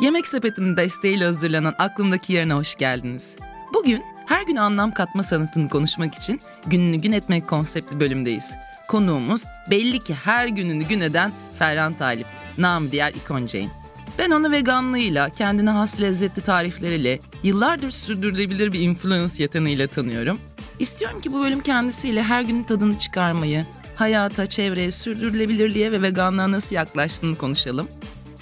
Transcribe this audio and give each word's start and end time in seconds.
Yemek 0.00 0.26
Sepeti'nin 0.26 0.76
desteğiyle 0.76 1.24
hazırlanan 1.24 1.74
Aklımdaki 1.78 2.32
Yerine 2.32 2.54
hoş 2.54 2.74
geldiniz. 2.74 3.36
Bugün 3.74 4.02
her 4.26 4.42
gün 4.42 4.56
anlam 4.56 4.94
katma 4.94 5.22
sanatını 5.22 5.68
konuşmak 5.68 6.14
için 6.14 6.40
gününü 6.66 6.96
gün 6.96 7.12
etmek 7.12 7.48
konseptli 7.48 8.00
bölümdeyiz. 8.00 8.52
Konuğumuz 8.88 9.44
belli 9.70 10.04
ki 10.04 10.14
her 10.14 10.46
gününü 10.46 10.84
gün 10.84 11.00
eden 11.00 11.32
Ferhan 11.58 11.94
Talip, 11.94 12.26
nam 12.58 12.90
diğer 12.90 13.14
İkon 13.14 13.46
Jane. 13.46 13.70
Ben 14.18 14.30
onu 14.30 14.50
veganlığıyla, 14.50 15.30
kendine 15.30 15.70
has 15.70 16.00
lezzetli 16.00 16.42
tarifleriyle, 16.42 17.20
yıllardır 17.42 17.90
sürdürülebilir 17.90 18.72
bir 18.72 18.80
influence 18.80 19.42
yeteneğiyle 19.42 19.88
tanıyorum. 19.88 20.40
İstiyorum 20.78 21.20
ki 21.20 21.32
bu 21.32 21.40
bölüm 21.40 21.60
kendisiyle 21.60 22.22
her 22.22 22.42
günün 22.42 22.62
tadını 22.62 22.98
çıkarmayı, 22.98 23.66
hayata, 23.96 24.46
çevreye, 24.46 24.90
sürdürülebilirliğe 24.90 25.92
ve 25.92 26.02
veganlığa 26.02 26.50
nasıl 26.50 26.76
yaklaştığını 26.76 27.38
konuşalım. 27.38 27.88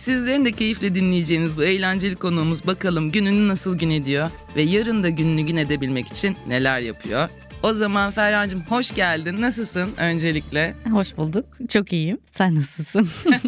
Sizlerin 0.05 0.45
de 0.45 0.53
keyifle 0.53 0.95
dinleyeceğiniz 0.95 1.57
bu 1.57 1.65
eğlenceli 1.65 2.17
konuğumuz 2.17 2.67
bakalım 2.67 3.13
gününü 3.13 3.49
nasıl 3.49 3.79
gün 3.79 3.91
ediyor 3.91 4.31
ve 4.57 4.63
yarın 4.63 5.03
da 5.03 5.11
gününü 5.11 5.43
gün 5.43 5.57
edebilmek 5.57 6.07
için 6.09 6.37
neler 6.47 6.81
yapıyor. 6.81 7.29
O 7.63 7.73
zaman 7.73 8.11
Ferhan'cığım 8.11 8.63
hoş 8.63 8.95
geldin. 8.95 9.41
Nasılsın 9.41 9.91
öncelikle? 9.97 10.75
Hoş 10.91 11.17
bulduk. 11.17 11.45
Çok 11.69 11.93
iyiyim. 11.93 12.19
Sen 12.33 12.55
nasılsın? 12.55 13.09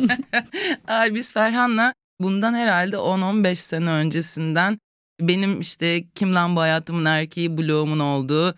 Ay 0.87 1.15
biz 1.15 1.33
Ferhan'la 1.33 1.93
bundan 2.21 2.55
herhalde 2.55 2.97
10-15 2.97 3.55
sene 3.55 3.91
öncesinden 3.91 4.79
benim 5.21 5.61
işte 5.61 6.05
Kim 6.15 6.35
Lan 6.35 6.57
Bu 6.57 6.61
Hayatımın 6.61 7.05
Erkeği 7.05 7.59
blogumun 7.59 7.99
olduğu, 7.99 8.55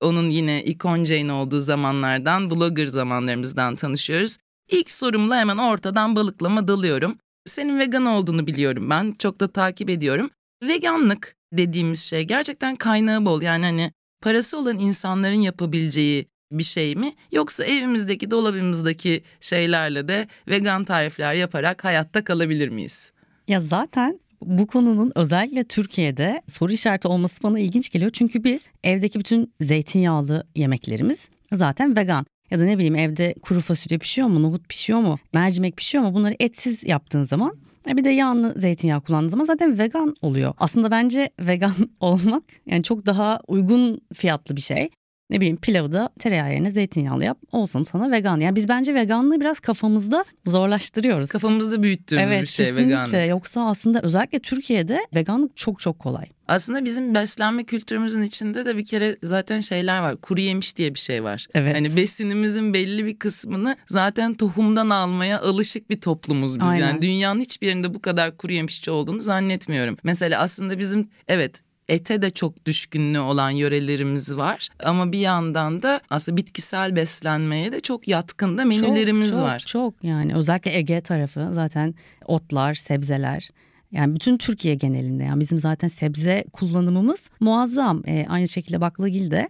onun 0.00 0.30
yine 0.30 0.64
ikon 0.64 1.04
Jane 1.04 1.32
olduğu 1.32 1.60
zamanlardan, 1.60 2.50
blogger 2.50 2.86
zamanlarımızdan 2.86 3.76
tanışıyoruz. 3.76 4.36
İlk 4.70 4.90
sorumla 4.90 5.36
hemen 5.36 5.58
ortadan 5.58 6.16
balıklama 6.16 6.68
dalıyorum. 6.68 7.16
Senin 7.46 7.78
vegan 7.78 8.06
olduğunu 8.06 8.46
biliyorum 8.46 8.90
ben. 8.90 9.14
Çok 9.18 9.40
da 9.40 9.52
takip 9.52 9.90
ediyorum. 9.90 10.30
Veganlık 10.62 11.36
dediğimiz 11.52 12.00
şey 12.00 12.22
gerçekten 12.22 12.76
kaynağı 12.76 13.24
bol. 13.24 13.42
Yani 13.42 13.64
hani 13.64 13.92
parası 14.20 14.58
olan 14.58 14.78
insanların 14.78 15.40
yapabileceği 15.40 16.26
bir 16.52 16.62
şey 16.62 16.96
mi? 16.96 17.14
Yoksa 17.32 17.64
evimizdeki, 17.64 18.30
dolabımızdaki 18.30 19.22
şeylerle 19.40 20.08
de 20.08 20.28
vegan 20.48 20.84
tarifler 20.84 21.34
yaparak 21.34 21.84
hayatta 21.84 22.24
kalabilir 22.24 22.68
miyiz? 22.68 23.12
Ya 23.48 23.60
zaten 23.60 24.20
bu 24.42 24.66
konunun 24.66 25.12
özellikle 25.14 25.64
Türkiye'de 25.64 26.42
soru 26.48 26.72
işareti 26.72 27.08
olması 27.08 27.42
bana 27.42 27.58
ilginç 27.58 27.88
geliyor. 27.88 28.10
Çünkü 28.14 28.44
biz 28.44 28.66
evdeki 28.84 29.18
bütün 29.18 29.52
zeytinyağlı 29.60 30.46
yemeklerimiz 30.56 31.28
zaten 31.52 31.96
vegan. 31.96 32.26
Ya 32.52 32.58
da 32.58 32.64
ne 32.64 32.78
bileyim 32.78 32.96
evde 32.96 33.34
kuru 33.42 33.60
fasulye 33.60 33.98
pişiyor 33.98 34.28
mu, 34.28 34.42
nohut 34.42 34.68
pişiyor 34.68 34.98
mu, 34.98 35.18
mercimek 35.34 35.76
pişiyor 35.76 36.04
mu 36.04 36.14
bunları 36.14 36.36
etsiz 36.40 36.84
yaptığın 36.84 37.24
zaman 37.24 37.56
e, 37.88 37.96
bir 37.96 38.04
de 38.04 38.10
yağlı 38.10 38.54
zeytinyağı 38.56 39.00
kullandığın 39.00 39.28
zaman 39.28 39.44
zaten 39.44 39.78
vegan 39.78 40.14
oluyor. 40.22 40.54
Aslında 40.58 40.90
bence 40.90 41.30
vegan 41.40 41.74
olmak 42.00 42.42
yani 42.66 42.82
çok 42.82 43.06
daha 43.06 43.40
uygun 43.48 44.00
fiyatlı 44.14 44.56
bir 44.56 44.60
şey 44.60 44.90
ne 45.32 45.40
bileyim 45.40 45.56
pilavı 45.56 45.92
da 45.92 46.10
tereyağı 46.18 46.50
yerine 46.50 46.70
zeytinyağlı 46.70 47.24
yap 47.24 47.38
olsun 47.52 47.84
sana 47.84 48.10
vegan. 48.10 48.40
Yani 48.40 48.56
biz 48.56 48.68
bence 48.68 48.94
veganlığı 48.94 49.40
biraz 49.40 49.60
kafamızda 49.60 50.24
zorlaştırıyoruz. 50.46 51.30
Kafamızda 51.30 51.82
büyüttüğümüz 51.82 52.24
evet, 52.28 52.42
bir 52.42 52.46
şey 52.46 52.66
kesinlikle. 52.66 52.88
veganlık. 52.88 53.30
Yoksa 53.30 53.68
aslında 53.68 54.00
özellikle 54.02 54.38
Türkiye'de 54.38 55.00
veganlık 55.14 55.56
çok 55.56 55.80
çok 55.80 55.98
kolay. 55.98 56.26
Aslında 56.48 56.84
bizim 56.84 57.14
beslenme 57.14 57.64
kültürümüzün 57.64 58.22
içinde 58.22 58.66
de 58.66 58.76
bir 58.76 58.84
kere 58.84 59.16
zaten 59.22 59.60
şeyler 59.60 60.00
var. 60.00 60.16
Kuru 60.16 60.40
yemiş 60.40 60.76
diye 60.76 60.94
bir 60.94 60.98
şey 60.98 61.24
var. 61.24 61.46
Evet. 61.54 61.76
Hani 61.76 61.96
besinimizin 61.96 62.74
belli 62.74 63.06
bir 63.06 63.18
kısmını 63.18 63.76
zaten 63.86 64.34
tohumdan 64.34 64.90
almaya 64.90 65.40
alışık 65.40 65.90
bir 65.90 66.00
toplumuz 66.00 66.60
biz. 66.60 66.68
Aynen. 66.68 66.86
Yani 66.86 67.02
dünyanın 67.02 67.40
hiçbir 67.40 67.66
yerinde 67.66 67.94
bu 67.94 68.02
kadar 68.02 68.36
kuru 68.36 68.52
yemişçi 68.52 68.90
olduğunu 68.90 69.20
zannetmiyorum. 69.20 69.96
Mesela 70.02 70.40
aslında 70.40 70.78
bizim 70.78 71.08
evet 71.28 71.62
ete 71.92 72.22
de 72.22 72.30
çok 72.30 72.66
düşkünlüğü 72.66 73.18
olan 73.18 73.50
yörelerimiz 73.50 74.36
var. 74.36 74.68
Ama 74.82 75.12
bir 75.12 75.18
yandan 75.18 75.82
da 75.82 76.00
aslında 76.10 76.36
bitkisel 76.36 76.96
beslenmeye 76.96 77.72
de 77.72 77.80
çok 77.80 78.08
yatkın 78.08 78.58
da 78.58 78.64
menülerimiz 78.64 79.30
çok, 79.30 79.38
çok, 79.38 79.46
var. 79.46 79.58
Çok 79.58 79.94
yani 80.02 80.34
özellikle 80.34 80.76
Ege 80.76 81.00
tarafı 81.00 81.48
zaten 81.52 81.94
otlar, 82.24 82.74
sebzeler. 82.74 83.50
Yani 83.92 84.14
bütün 84.14 84.38
Türkiye 84.38 84.74
genelinde 84.74 85.24
yani 85.24 85.40
bizim 85.40 85.60
zaten 85.60 85.88
sebze 85.88 86.44
kullanımımız 86.52 87.20
muazzam. 87.40 88.02
Ee, 88.06 88.26
aynı 88.28 88.48
şekilde 88.48 88.80
baklagilde 88.80 89.48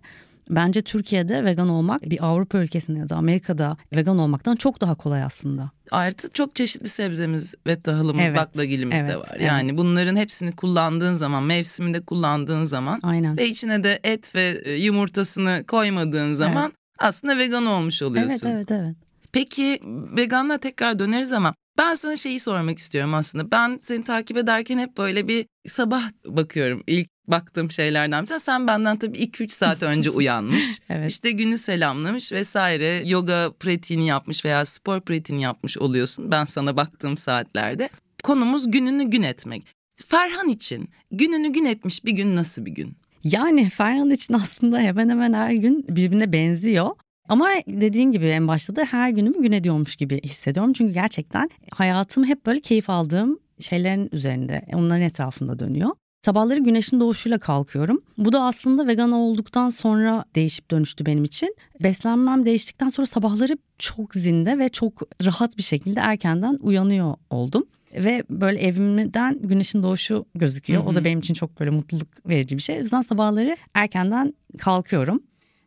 bence 0.50 0.82
Türkiye'de 0.82 1.44
vegan 1.44 1.68
olmak 1.68 2.02
bir 2.02 2.24
Avrupa 2.26 2.58
ülkesinde 2.58 2.98
ya 2.98 3.08
da 3.08 3.16
Amerika'da 3.16 3.76
vegan 3.96 4.18
olmaktan 4.18 4.56
çok 4.56 4.80
daha 4.80 4.94
kolay 4.94 5.22
aslında. 5.22 5.70
Artı 5.90 6.30
çok 6.30 6.54
çeşitli 6.56 6.88
sebzemiz 6.88 7.54
ve 7.66 7.80
tahılımız, 7.80 8.24
Evet, 8.26 8.36
baklagilimiz 8.36 8.96
de 8.96 9.04
evet, 9.04 9.16
var. 9.16 9.28
evet. 9.32 9.42
Yani 9.42 9.76
bunların 9.76 10.16
hepsini 10.16 10.52
kullandığın 10.52 11.14
zaman, 11.14 11.42
mevsiminde 11.42 12.00
kullandığın 12.00 12.64
zaman 12.64 13.00
Aynen. 13.02 13.36
ve 13.36 13.48
içine 13.48 13.84
de 13.84 14.00
et 14.04 14.34
ve 14.34 14.62
e, 14.64 14.72
yumurtasını 14.72 15.64
koymadığın 15.68 16.32
zaman 16.32 16.72
aslında 16.98 17.38
vegan 17.38 17.66
olmuş 17.66 18.02
oluyorsun. 18.02 18.48
Evet 18.48 18.56
evet 18.56 18.70
evet. 18.70 18.96
Peki 19.32 19.80
veganlığa 20.16 20.58
tekrar 20.58 20.98
döneriz 20.98 21.32
ama 21.32 21.54
ben 21.78 21.94
sana 21.94 22.16
şeyi 22.16 22.40
sormak 22.40 22.78
istiyorum 22.78 23.14
aslında. 23.14 23.50
Ben 23.50 23.78
seni 23.80 24.04
takip 24.04 24.36
ederken 24.36 24.78
hep 24.78 24.96
böyle 24.98 25.28
bir 25.28 25.46
sabah 25.66 26.02
bakıyorum. 26.26 26.82
İlk 26.86 27.08
baktığım 27.28 27.70
şeylerden. 27.70 28.20
Mesela 28.20 28.40
sen 28.40 28.66
benden 28.66 28.98
tabii 28.98 29.18
2-3 29.18 29.48
saat 29.48 29.82
önce 29.82 30.10
uyanmış. 30.20 30.80
Evet. 30.88 31.10
İşte 31.10 31.30
günü 31.30 31.58
selamlamış 31.58 32.32
vesaire. 32.32 33.02
Yoga 33.08 33.52
pratiğini 33.60 34.06
yapmış 34.06 34.44
veya 34.44 34.64
spor 34.64 35.00
pratiğini 35.00 35.42
yapmış 35.42 35.78
oluyorsun. 35.78 36.30
Ben 36.30 36.44
sana 36.44 36.76
baktığım 36.76 37.18
saatlerde. 37.18 37.88
Konumuz 38.22 38.70
gününü 38.70 39.10
gün 39.10 39.22
etmek. 39.22 39.66
Ferhan 40.06 40.48
için 40.48 40.88
gününü 41.10 41.52
gün 41.52 41.64
etmiş 41.64 42.04
bir 42.04 42.12
gün 42.12 42.36
nasıl 42.36 42.66
bir 42.66 42.70
gün? 42.70 42.96
Yani 43.24 43.68
Ferhan 43.68 44.10
için 44.10 44.34
aslında 44.34 44.78
hemen 44.78 45.08
hemen 45.08 45.32
her 45.32 45.52
gün 45.52 45.86
birbirine 45.88 46.32
benziyor. 46.32 46.90
Ama 47.32 47.48
dediğin 47.66 48.12
gibi 48.12 48.26
en 48.26 48.48
başta 48.48 48.76
da 48.76 48.84
her 48.84 49.10
günümü 49.10 49.42
gün 49.42 49.52
ediyormuş 49.52 49.96
gibi 49.96 50.20
hissediyorum. 50.22 50.72
Çünkü 50.72 50.92
gerçekten 50.92 51.50
hayatım 51.74 52.24
hep 52.24 52.46
böyle 52.46 52.60
keyif 52.60 52.90
aldığım 52.90 53.38
şeylerin 53.60 54.08
üzerinde, 54.12 54.62
onların 54.74 55.02
etrafında 55.02 55.58
dönüyor. 55.58 55.90
Sabahları 56.24 56.60
güneşin 56.60 57.00
doğuşuyla 57.00 57.38
kalkıyorum. 57.38 58.02
Bu 58.18 58.32
da 58.32 58.42
aslında 58.42 58.86
vegan 58.86 59.12
olduktan 59.12 59.70
sonra 59.70 60.24
değişip 60.34 60.70
dönüştü 60.70 61.06
benim 61.06 61.24
için. 61.24 61.56
Beslenmem 61.82 62.46
değiştikten 62.46 62.88
sonra 62.88 63.06
sabahları 63.06 63.58
çok 63.78 64.14
zinde 64.14 64.58
ve 64.58 64.68
çok 64.68 65.02
rahat 65.24 65.58
bir 65.58 65.62
şekilde 65.62 66.00
erkenden 66.00 66.58
uyanıyor 66.60 67.14
oldum. 67.30 67.66
Ve 67.94 68.24
böyle 68.30 68.60
evimden 68.60 69.38
güneşin 69.42 69.82
doğuşu 69.82 70.26
gözüküyor. 70.34 70.82
Hı 70.82 70.86
hı. 70.86 70.90
O 70.90 70.94
da 70.94 71.04
benim 71.04 71.18
için 71.18 71.34
çok 71.34 71.60
böyle 71.60 71.70
mutluluk 71.70 72.08
verici 72.28 72.56
bir 72.56 72.62
şey. 72.62 72.76
O 72.76 72.80
yüzden 72.80 73.02
sabahları 73.02 73.56
erkenden 73.74 74.34
kalkıyorum. 74.58 75.22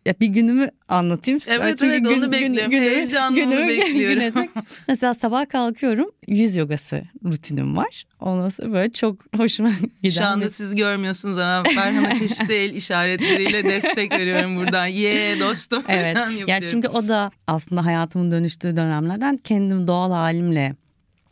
Ya 0.06 0.14
bir 0.20 0.28
günümü 0.28 0.70
anlatayım 0.88 1.40
size. 1.40 1.54
Evet, 1.54 1.76
Çünkü 1.80 1.94
evet, 1.94 2.18
onu 2.18 2.32
bekliyorum. 2.32 2.72
Heyecanla 2.72 3.44
onu 3.46 3.68
bekliyorum. 3.68 4.22
etmek. 4.22 4.50
Mesela 4.88 5.14
sabah 5.14 5.50
kalkıyorum 5.50 6.12
yüz 6.28 6.56
yogası 6.58 7.02
rutinim 7.26 7.78
var. 7.78 8.04
Ondan 8.20 8.50
sonra 8.50 8.74
böyle 8.74 8.92
çok 8.94 9.18
hoşuma 9.38 9.72
giden. 10.04 10.14
Şu 10.22 10.26
anda 10.26 10.46
bir- 10.46 10.50
siz 10.50 10.76
görmüyorsunuz 10.76 11.38
ama 11.38 11.64
Ferhan'a 11.64 12.16
çeşitli 12.20 12.54
el 12.54 12.74
işaretleriyle 12.76 13.64
destek 13.64 14.12
veriyorum 14.12 14.56
buradan. 14.56 14.86
Ye 14.86 15.40
dostum. 15.40 15.84
Evet. 15.90 16.18
Yani 16.48 16.66
çünkü 16.72 16.88
o 16.88 17.08
da 17.08 17.32
aslında 17.48 17.86
hayatımın 17.86 18.32
dönüştüğü 18.32 18.78
dönemlerden 18.78 19.38
kendim 19.38 19.88
doğal 19.88 20.12
halimle 20.12 20.76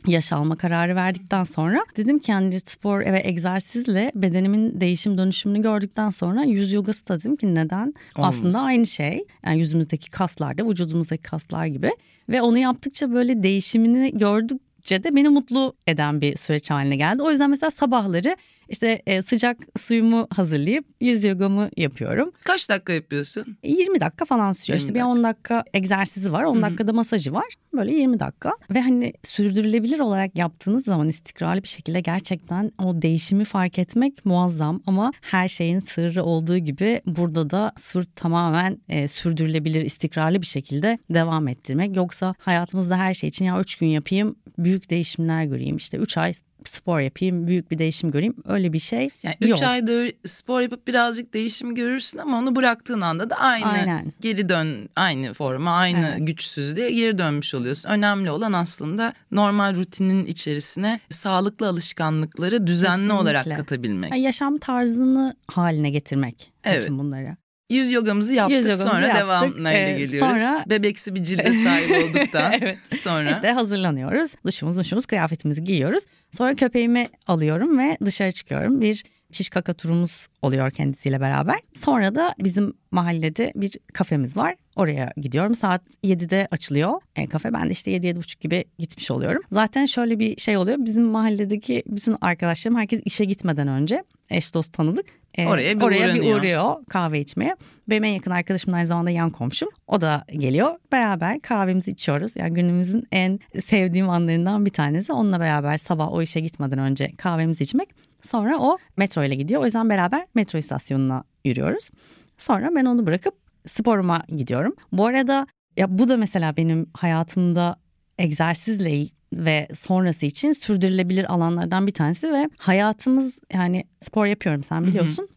yaş 0.06 0.32
alma 0.32 0.56
kararı 0.56 0.96
verdikten 0.96 1.44
sonra 1.44 1.84
dedim 1.96 2.18
ki 2.18 2.30
yani 2.30 2.60
spor 2.60 3.00
ve 3.00 3.22
egzersizle 3.24 4.12
bedenimin 4.14 4.80
değişim 4.80 5.18
dönüşümünü 5.18 5.62
gördükten 5.62 6.10
sonra 6.10 6.42
yüz 6.42 6.72
yogası 6.72 7.08
da 7.08 7.18
dedim 7.18 7.36
ki 7.36 7.54
neden? 7.54 7.94
Olmaz. 8.16 8.34
Aslında 8.34 8.60
aynı 8.60 8.86
şey. 8.86 9.24
Yani 9.46 9.58
yüzümüzdeki 9.58 10.10
kaslar 10.10 10.58
da 10.58 10.68
vücudumuzdaki 10.68 11.22
kaslar 11.22 11.66
gibi 11.66 11.90
ve 12.28 12.42
onu 12.42 12.58
yaptıkça 12.58 13.12
böyle 13.12 13.42
değişimini 13.42 14.18
gördükçe 14.18 15.02
de 15.02 15.16
beni 15.16 15.28
mutlu 15.28 15.74
eden 15.86 16.20
bir 16.20 16.36
süreç 16.36 16.70
haline 16.70 16.96
geldi. 16.96 17.22
O 17.22 17.30
yüzden 17.30 17.50
mesela 17.50 17.70
sabahları 17.70 18.36
işte 18.68 19.02
e, 19.06 19.22
sıcak 19.22 19.58
suyumu 19.76 20.26
hazırlayıp 20.36 20.84
yüz 21.00 21.24
yogamı 21.24 21.70
yapıyorum. 21.76 22.32
Kaç 22.44 22.70
dakika 22.70 22.92
yapıyorsun? 22.92 23.56
20 23.64 24.00
dakika 24.00 24.24
falan 24.24 24.52
sürüyor. 24.52 24.80
20 24.80 24.82
İşte 24.82 24.94
bir 24.94 25.00
dakika. 25.00 25.10
10 25.10 25.24
dakika 25.24 25.64
egzersizi 25.74 26.32
var. 26.32 26.44
10 26.44 26.62
dakikada 26.62 26.92
masajı 26.92 27.32
var. 27.32 27.46
Böyle 27.74 27.94
20 27.94 28.20
dakika. 28.20 28.52
Ve 28.70 28.80
hani 28.80 29.12
sürdürülebilir 29.22 30.00
olarak 30.00 30.38
yaptığınız 30.38 30.84
zaman 30.84 31.08
istikrarlı 31.08 31.62
bir 31.62 31.68
şekilde 31.68 32.00
gerçekten 32.00 32.72
o 32.82 33.02
değişimi 33.02 33.44
fark 33.44 33.78
etmek 33.78 34.24
muazzam. 34.26 34.82
Ama 34.86 35.12
her 35.20 35.48
şeyin 35.48 35.80
sırrı 35.80 36.24
olduğu 36.24 36.58
gibi 36.58 37.00
burada 37.06 37.50
da 37.50 37.72
sır 37.76 38.04
tamamen 38.04 38.78
e, 38.88 39.08
sürdürülebilir, 39.08 39.84
istikrarlı 39.84 40.40
bir 40.40 40.46
şekilde 40.46 40.98
devam 41.10 41.48
ettirmek. 41.48 41.96
Yoksa 41.96 42.34
hayatımızda 42.38 42.96
her 42.98 43.14
şey 43.14 43.28
için 43.28 43.44
ya 43.44 43.60
3 43.60 43.76
gün 43.76 43.86
yapayım, 43.86 44.36
büyük 44.58 44.90
değişimler 44.90 45.44
göreyim. 45.44 45.76
İşte 45.76 45.96
3 45.98 46.18
ay 46.18 46.32
spor 46.68 47.00
yapayım, 47.00 47.46
büyük 47.46 47.70
bir 47.70 47.78
değişim 47.78 48.10
göreyim. 48.10 48.34
Öyle 48.44 48.72
bir 48.72 48.78
şey 48.78 49.10
Yani 49.22 49.36
yok. 49.40 49.58
3 49.58 49.62
ayda 49.62 49.92
spor 50.24 50.60
yapıp 50.60 50.86
birazcık 50.86 51.34
değişim 51.34 51.74
görürsün 51.74 52.18
ama 52.18 52.38
onu 52.38 52.56
bıraktığın 52.56 53.00
anda 53.00 53.30
da 53.30 53.36
aynı 53.36 53.66
Aynen. 53.66 54.12
geri 54.20 54.48
dön 54.48 54.88
aynı 54.96 55.34
forma, 55.34 55.70
aynı 55.76 56.06
Evet. 56.08 56.26
güçsüzlüğe 56.26 56.90
geri 56.90 57.18
dönmüş 57.18 57.54
oluyorsun. 57.54 57.88
Önemli 57.88 58.30
olan 58.30 58.52
aslında 58.52 59.12
normal 59.32 59.74
rutinin 59.74 60.26
içerisine 60.26 61.00
sağlıklı 61.10 61.68
alışkanlıkları 61.68 62.66
düzenli 62.66 63.12
olarak 63.12 63.44
Kesinlikle. 63.44 63.62
katabilmek. 63.62 64.10
Yani 64.10 64.22
yaşam 64.22 64.58
tarzını 64.58 65.34
haline 65.46 65.90
getirmek 65.90 66.52
Evet. 66.64 66.82
bütün 66.82 66.98
bunları. 66.98 67.36
Yüz 67.74 67.92
yogamızı 67.92 68.34
yaptık 68.34 68.56
Yüz 68.56 68.64
yogamızı 68.66 68.84
sonra 68.90 69.06
yaptık. 69.06 69.22
devam 69.24 69.64
neyle 69.64 69.90
Ee, 69.94 69.98
geliyoruz? 69.98 70.28
sonra- 70.42 70.64
Bebeksi 70.70 71.14
bir 71.14 71.22
cilde 71.22 71.52
sahip 71.64 71.90
olduktan 72.08 72.52
Evet. 72.60 72.78
sonra. 73.00 73.30
İşte 73.30 73.50
hazırlanıyoruz. 73.50 74.34
Duşumuz, 74.46 74.76
duşumuz, 74.76 75.06
kıyafetimizi 75.06 75.64
giyiyoruz. 75.64 76.02
Sonra 76.36 76.54
köpeğimi 76.54 77.08
alıyorum 77.26 77.78
ve 77.78 77.96
dışarı 78.04 78.32
çıkıyorum. 78.32 78.80
Bir 78.80 79.04
çiş 79.32 79.48
kaka 79.48 79.72
turumuz 79.72 80.26
oluyor 80.42 80.70
kendisiyle 80.70 81.20
beraber. 81.20 81.56
Sonra 81.84 82.14
da 82.14 82.34
bizim 82.38 82.72
mahallede 82.90 83.52
bir 83.56 83.72
kafemiz 83.94 84.36
var. 84.36 84.54
Oraya 84.76 85.12
gidiyorum. 85.16 85.54
Saat 85.54 85.82
7'de 86.04 86.48
açılıyor 86.50 87.00
e, 87.16 87.26
kafe. 87.28 87.52
Ben 87.52 87.68
de 87.68 87.72
işte 87.72 87.90
7-7.30 87.90 88.40
gibi 88.40 88.64
gitmiş 88.78 89.10
oluyorum. 89.10 89.42
Zaten 89.52 89.84
şöyle 89.84 90.18
bir 90.18 90.36
şey 90.40 90.56
oluyor. 90.56 90.76
Bizim 90.80 91.02
mahalledeki 91.02 91.82
bütün 91.86 92.16
arkadaşlarım 92.20 92.78
herkes 92.78 93.00
işe 93.04 93.24
gitmeden 93.24 93.68
önce 93.68 94.04
eş 94.30 94.54
dost 94.54 94.72
tanıdık. 94.72 95.06
E, 95.34 95.46
Oraya 95.46 95.80
bir 95.80 95.84
oraya 95.84 96.06
bir 96.06 96.20
uğranıyor. 96.20 96.38
uğruyor 96.38 96.84
kahve 96.90 97.20
içmeye. 97.20 97.56
Benim 97.88 98.04
en 98.04 98.12
yakın 98.12 98.30
arkadaşım 98.30 98.72
da 98.72 98.76
aynı 98.76 98.86
zamanda 98.86 99.10
yan 99.10 99.30
komşum. 99.30 99.68
O 99.86 100.00
da 100.00 100.24
geliyor. 100.32 100.78
Beraber 100.92 101.40
kahvemizi 101.40 101.90
içiyoruz. 101.90 102.32
Yani 102.36 102.54
günümüzün 102.54 103.04
en 103.12 103.40
sevdiğim 103.64 104.10
anlarından 104.10 104.66
bir 104.66 104.70
tanesi. 104.70 105.12
Onunla 105.12 105.40
beraber 105.40 105.76
sabah 105.76 106.12
o 106.12 106.22
işe 106.22 106.40
gitmeden 106.40 106.78
önce 106.78 107.12
kahvemizi 107.18 107.64
içmek. 107.64 107.88
Sonra 108.22 108.58
o 108.58 108.78
metro 108.96 109.24
ile 109.24 109.34
gidiyor. 109.34 109.62
O 109.62 109.64
yüzden 109.64 109.90
beraber 109.90 110.26
metro 110.34 110.58
istasyonuna 110.58 111.24
yürüyoruz. 111.44 111.90
Sonra 112.38 112.70
ben 112.74 112.84
onu 112.84 113.06
bırakıp 113.06 113.34
sporuma 113.66 114.22
gidiyorum. 114.28 114.74
Bu 114.92 115.06
arada 115.06 115.46
ya 115.76 115.98
bu 115.98 116.08
da 116.08 116.16
mesela 116.16 116.56
benim 116.56 116.86
hayatımda 116.94 117.76
egzersizle 118.18 119.06
ve 119.36 119.68
sonrası 119.74 120.26
için 120.26 120.52
sürdürülebilir 120.52 121.32
alanlardan 121.34 121.86
bir 121.86 121.92
tanesi 121.92 122.32
ve 122.32 122.50
hayatımız 122.58 123.32
yani 123.52 123.84
spor 124.00 124.26
yapıyorum 124.26 124.62
sen 124.62 124.86
biliyorsun. 124.86 125.28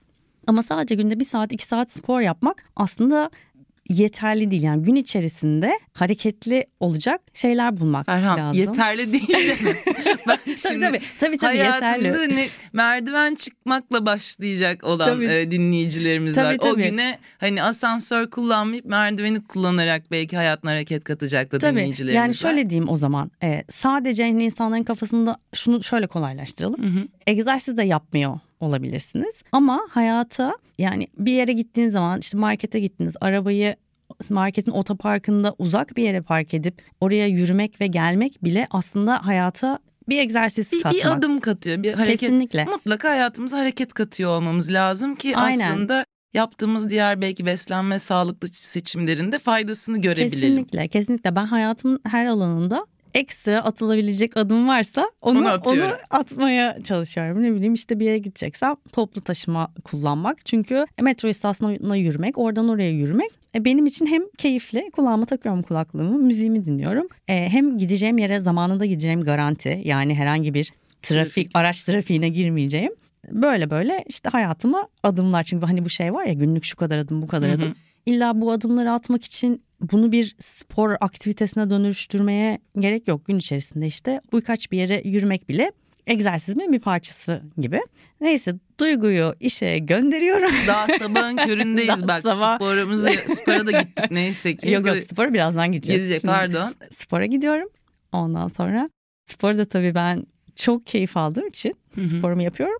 Ama 0.48 0.64
sadece 0.64 0.96
günde 0.96 1.20
bir 1.20 1.26
saat 1.26 1.52
iki 1.52 1.66
saat 1.66 1.92
spor 1.92 2.22
yapmak 2.22 2.64
aslında 2.76 3.30
yeterli 3.90 4.52
değil. 4.52 4.64
Yani 4.64 4.84
gün 4.84 4.96
içerisinde 4.96 5.80
hareketli 5.94 6.66
olacak 6.80 7.22
şeyler 7.34 7.78
bulmak 7.80 8.06
Ferhan 8.06 8.40
lazım. 8.40 8.60
yeterli 8.62 9.14
değil 9.14 9.30
mi? 9.64 9.76
ben 10.28 10.38
Tabii 10.46 10.58
şimdi 10.58 10.80
tabii, 10.82 11.02
tabii, 11.20 11.38
tabii 11.38 11.58
yeterli. 11.58 12.08
hayatında 12.10 12.36
ne, 12.36 12.48
merdiven 12.74 13.36
çıkmakla 13.36 14.06
başlayacak 14.06 14.84
olan 14.84 15.06
Tabii. 15.06 15.26
e, 15.26 15.52
dinleyicilerimiz 15.52 16.36
Tabii, 16.36 16.46
var. 16.48 16.70
O 16.70 16.74
tabii. 16.74 16.90
güne 16.90 17.20
hani 17.38 17.64
asansör 17.64 18.30
kullanmayıp 18.30 18.86
merdiveni 18.86 19.44
kullanarak 19.44 20.12
belki 20.12 20.36
hayatına 20.38 20.72
hareket 20.72 21.04
katacak 21.04 21.52
da 21.52 21.58
Tabii 21.60 21.72
dinleyicilerimiz 21.76 22.16
yani 22.16 22.30
var. 22.30 22.34
şöyle 22.34 22.70
diyeyim 22.70 22.90
o 22.90 22.98
zaman 22.98 23.32
e, 23.44 23.64
sadece 23.72 24.24
hani 24.24 24.44
insanların 24.44 24.84
kafasında 24.84 25.38
şunu 25.54 25.84
şöyle 25.84 26.08
kolaylaştıralım. 26.08 26.84
Hı 26.84 27.00
hı. 27.00 27.08
Egzersiz 27.28 27.78
de 27.78 27.84
yapmıyor 27.84 28.40
olabilirsiniz 28.60 29.44
ama 29.52 29.82
hayata 29.90 30.54
yani 30.78 31.08
bir 31.18 31.32
yere 31.32 31.54
gittiğiniz 31.54 31.94
zaman 31.94 32.20
işte 32.20 32.38
markete 32.38 32.80
gittiniz 32.80 33.14
arabayı 33.22 33.76
marketin 34.30 34.72
otoparkında 34.72 35.56
uzak 35.58 35.98
bir 35.98 36.04
yere 36.04 36.22
park 36.22 36.54
edip 36.54 36.82
oraya 37.02 37.28
yürümek 37.28 37.82
ve 37.82 37.88
gelmek 37.88 38.44
bile 38.44 38.68
aslında 38.72 39.26
hayata 39.26 39.80
bir 40.10 40.20
egzersiz 40.20 40.72
bir, 40.72 40.84
katmak. 40.84 41.04
bir 41.04 41.12
adım 41.12 41.40
katıyor. 41.40 41.84
Bir 41.84 41.94
hareket 41.94 42.20
Kesinlikle. 42.20 42.66
mutlaka 42.66 43.10
hayatımıza 43.10 43.58
hareket 43.58 43.94
katıyor 43.94 44.32
olmamız 44.32 44.72
lazım 44.72 45.16
ki 45.16 45.38
Aynen. 45.38 45.72
aslında 45.72 46.06
yaptığımız 46.34 46.90
diğer 46.90 47.22
belki 47.22 47.46
beslenme 47.46 48.00
sağlıklı 48.00 48.48
seçimlerinde 48.48 49.40
faydasını 49.40 50.02
görebilelim. 50.02 50.32
Kesinlikle 50.32 50.88
kesinlikle 50.88 51.36
ben 51.36 51.46
hayatımın 51.46 52.00
her 52.04 52.26
alanında 52.26 52.86
ekstra 53.14 53.64
atılabilecek 53.64 54.38
adım 54.38 54.68
varsa 54.68 55.12
onu 55.22 55.40
Onu 55.40 55.62
onu, 55.66 55.94
atmaya 56.10 56.84
çalışıyorum. 56.84 57.44
Ne 57.44 57.54
bileyim 57.54 57.74
işte 57.74 58.00
bir 58.00 58.06
yere 58.06 58.18
gideceksem 58.18 58.76
toplu 58.92 59.22
taşıma 59.22 59.74
kullanmak. 59.84 60.46
Çünkü 60.46 60.86
metro 61.02 61.28
istasyonuna 61.28 61.96
yürümek, 61.96 62.38
oradan 62.38 62.70
oraya 62.70 62.92
yürümek 62.92 63.30
e, 63.56 63.66
benim 63.66 63.86
için 63.86 64.06
hem 64.06 64.22
keyifli. 64.38 64.90
Kulağıma 64.92 65.26
takıyorum 65.26 65.62
kulaklığımı, 65.62 66.18
müziğimi 66.18 66.66
dinliyorum. 66.66 67.08
E, 67.28 67.50
hem 67.50 67.78
gideceğim 67.78 68.18
yere 68.18 68.40
zamanında 68.40 68.86
gideceğim 68.86 69.22
garanti. 69.22 69.82
Yani 69.86 70.16
herhangi 70.16 70.54
bir 70.54 70.74
trafik, 71.02 71.34
Trafik. 71.34 71.52
araç 71.54 71.84
trafiğine 71.84 72.30
girmeyeceğim. 72.30 72.92
Böyle 73.32 73.70
böyle 73.70 74.04
işte 74.08 74.30
hayatıma 74.30 74.88
adımlar. 75.04 75.44
Çünkü 75.44 75.66
hani 75.66 75.86
bu 75.86 75.90
şey 75.90 76.14
var 76.14 76.26
ya 76.26 76.34
günlük 76.34 76.64
şu 76.64 76.76
kadar 76.76 76.98
adım, 76.98 77.22
bu 77.22 77.28
kadar 77.28 77.50
adım. 77.50 77.76
İlla 78.06 78.42
bu 78.42 78.52
adımları 78.52 78.92
atmak 78.92 79.24
için 79.24 79.62
bunu 79.82 80.12
bir 80.12 80.36
spor 80.40 80.96
aktivitesine 81.02 81.70
dönüştürmeye 81.70 82.60
gerek 82.80 83.08
yok. 83.08 83.26
Gün 83.26 83.38
içerisinde 83.38 83.88
işte 83.88 84.22
birkaç 84.34 84.72
bir 84.72 84.78
yere 84.78 85.02
yürümek 85.06 85.50
bile 85.50 85.72
egzersizin 86.08 86.72
bir 86.74 86.80
parçası 86.80 87.42
gibi. 87.58 87.80
Neyse 88.22 88.54
Duygu'yu 88.80 89.36
işe 89.40 89.78
gönderiyorum. 89.78 90.52
Daha 90.68 90.88
sabahın 90.88 91.36
köründeyiz 91.46 91.90
Daha 91.90 92.08
bak 92.08 92.22
sabah. 92.22 92.56
sporumuza 92.56 93.10
spora 93.30 93.66
da 93.68 93.72
gittik 93.72 94.12
neyse 94.12 94.56
ki. 94.56 94.70
yok 94.72 94.88
yok 94.88 95.04
spora 95.04 95.34
birazdan 95.34 95.72
gideceğiz. 95.72 96.02
Gidecek 96.04 96.24
pardon. 96.24 96.76
Spora 96.98 97.26
gidiyorum. 97.26 97.70
Ondan 98.12 98.48
sonra 98.48 98.90
sporu 99.26 99.58
da 99.58 99.66
tabii 99.66 99.96
ben 99.96 100.26
çok 100.56 100.86
keyif 100.88 101.18
aldığım 101.18 101.48
için 101.48 101.74
Hı 101.96 102.02
hı. 102.02 102.08
sporumu 102.18 102.42
yapıyorum. 102.42 102.78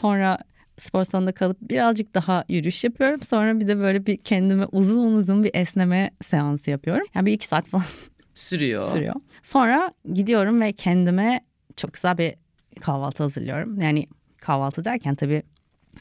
Sonra 0.00 0.38
spor 0.78 1.04
salonunda 1.04 1.32
kalıp 1.32 1.56
birazcık 1.60 2.14
daha 2.14 2.44
yürüyüş 2.48 2.84
yapıyorum. 2.84 3.20
Sonra 3.22 3.60
bir 3.60 3.68
de 3.68 3.78
böyle 3.78 4.06
bir 4.06 4.16
kendime 4.16 4.64
uzun 4.72 5.12
uzun 5.12 5.44
bir 5.44 5.50
esneme 5.54 6.10
seansı 6.24 6.70
yapıyorum. 6.70 7.06
Yani 7.14 7.26
bir 7.26 7.32
iki 7.32 7.46
saat 7.46 7.68
falan 7.68 7.84
Sürüyor. 8.34 8.82
sürüyor. 8.82 9.14
Sonra 9.42 9.90
gidiyorum 10.12 10.60
ve 10.60 10.72
kendime 10.72 11.40
çok 11.76 11.92
güzel 11.94 12.18
bir 12.18 12.34
kahvaltı 12.80 13.22
hazırlıyorum. 13.22 13.80
Yani 13.80 14.06
kahvaltı 14.36 14.84
derken 14.84 15.14
tabii 15.14 15.42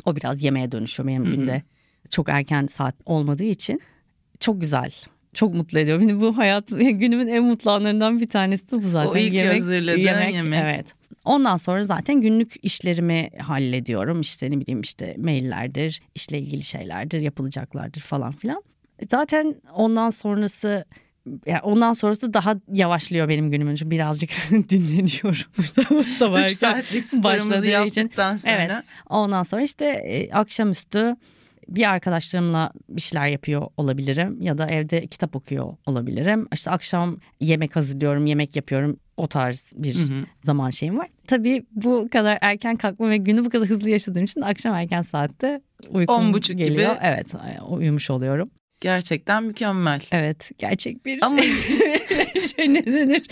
o 0.05 0.15
biraz 0.15 0.43
yemeğe 0.43 0.71
dönüşüyor 0.71 1.07
benim 1.07 1.25
Hı 1.25 1.29
hı. 1.29 1.35
günde. 1.35 1.61
Çok 2.09 2.29
erken 2.29 2.65
saat 2.65 2.95
olmadığı 3.05 3.43
için 3.43 3.81
çok 4.39 4.61
güzel. 4.61 4.91
Çok 5.33 5.53
mutlu 5.53 5.79
ediyor. 5.79 6.01
Beni 6.01 6.21
bu 6.21 6.37
hayat 6.37 6.67
günümün 6.77 7.27
en 7.27 7.43
mutlu 7.43 7.71
anlarından 7.71 8.19
bir 8.19 8.29
tanesi 8.29 8.71
de 8.71 8.83
bu 8.83 8.87
zaten. 8.87 9.09
O 9.09 9.17
ilk 9.17 9.53
hazırladığın 9.53 9.99
yemek. 9.99 10.35
Evet. 10.53 10.93
Ondan 11.27 11.57
sonra 11.57 11.83
zaten 11.83 12.21
günlük 12.21 12.53
işlerimi 12.61 13.29
hallediyorum. 13.39 14.21
İşte 14.21 14.51
ne 14.51 14.59
bileyim 14.59 14.81
işte 14.81 15.15
maillerdir, 15.17 16.01
işle 16.15 16.39
ilgili 16.39 16.63
şeylerdir, 16.63 17.19
yapılacaklardır 17.19 18.01
falan 18.01 18.31
filan. 18.31 18.63
Zaten 19.09 19.55
ondan 19.73 20.09
sonrası 20.09 20.85
yani 21.45 21.61
ondan 21.63 21.93
sonrası 21.93 22.33
daha 22.33 22.55
yavaşlıyor 22.73 23.29
benim 23.29 23.51
günümün. 23.51 23.75
Çünkü 23.75 23.91
birazcık 23.91 24.29
dinleniyorum. 24.69 25.63
Sabah 25.75 26.03
sabah 26.19 26.39
3 26.39 26.43
erken 26.43 26.53
saatlik 26.55 27.03
sporumuzu 27.03 27.49
başladığı 27.49 27.67
için. 27.67 28.01
yaptıktan 28.01 28.35
sonra. 28.35 28.53
Evet. 28.53 28.71
Ondan 29.09 29.43
sonra 29.43 29.61
işte 29.61 29.85
e, 29.85 30.31
akşamüstü 30.31 31.15
bir 31.67 31.89
arkadaşlarımla 31.89 32.71
bir 32.89 33.01
şeyler 33.01 33.27
yapıyor 33.27 33.67
olabilirim 33.77 34.41
ya 34.41 34.57
da 34.57 34.67
evde 34.67 35.07
kitap 35.07 35.35
okuyor 35.35 35.73
olabilirim. 35.85 36.47
İşte 36.53 36.71
akşam 36.71 37.17
yemek 37.39 37.75
hazırlıyorum, 37.75 38.25
yemek 38.25 38.55
yapıyorum. 38.55 38.99
O 39.17 39.27
tarz 39.27 39.71
bir 39.75 39.95
Hı 39.95 39.99
hı. 39.99 40.25
zaman 40.43 40.69
şeyim 40.69 40.97
var. 40.97 41.07
Tabii 41.27 41.65
bu 41.71 42.07
kadar 42.11 42.37
erken 42.41 42.75
kalkma 42.75 43.09
ve 43.09 43.17
günü 43.17 43.45
bu 43.45 43.49
kadar 43.49 43.67
hızlı 43.67 43.89
yaşadığım 43.89 44.23
için 44.23 44.41
akşam 44.41 44.75
erken 44.75 45.01
saatte 45.01 45.61
uykum 45.89 46.15
On 46.15 46.33
buçuk 46.33 46.57
gibi. 46.57 46.69
geliyor. 46.69 46.95
Evet, 47.01 47.33
uyumuş 47.69 48.09
oluyorum. 48.09 48.49
Gerçekten 48.81 49.43
mükemmel. 49.43 50.01
Evet, 50.11 50.51
gerçek 50.57 51.05
bir 51.05 51.19
Ama 51.25 51.41
şey 52.55 52.73
ne 52.73 52.85
denir? 52.85 53.23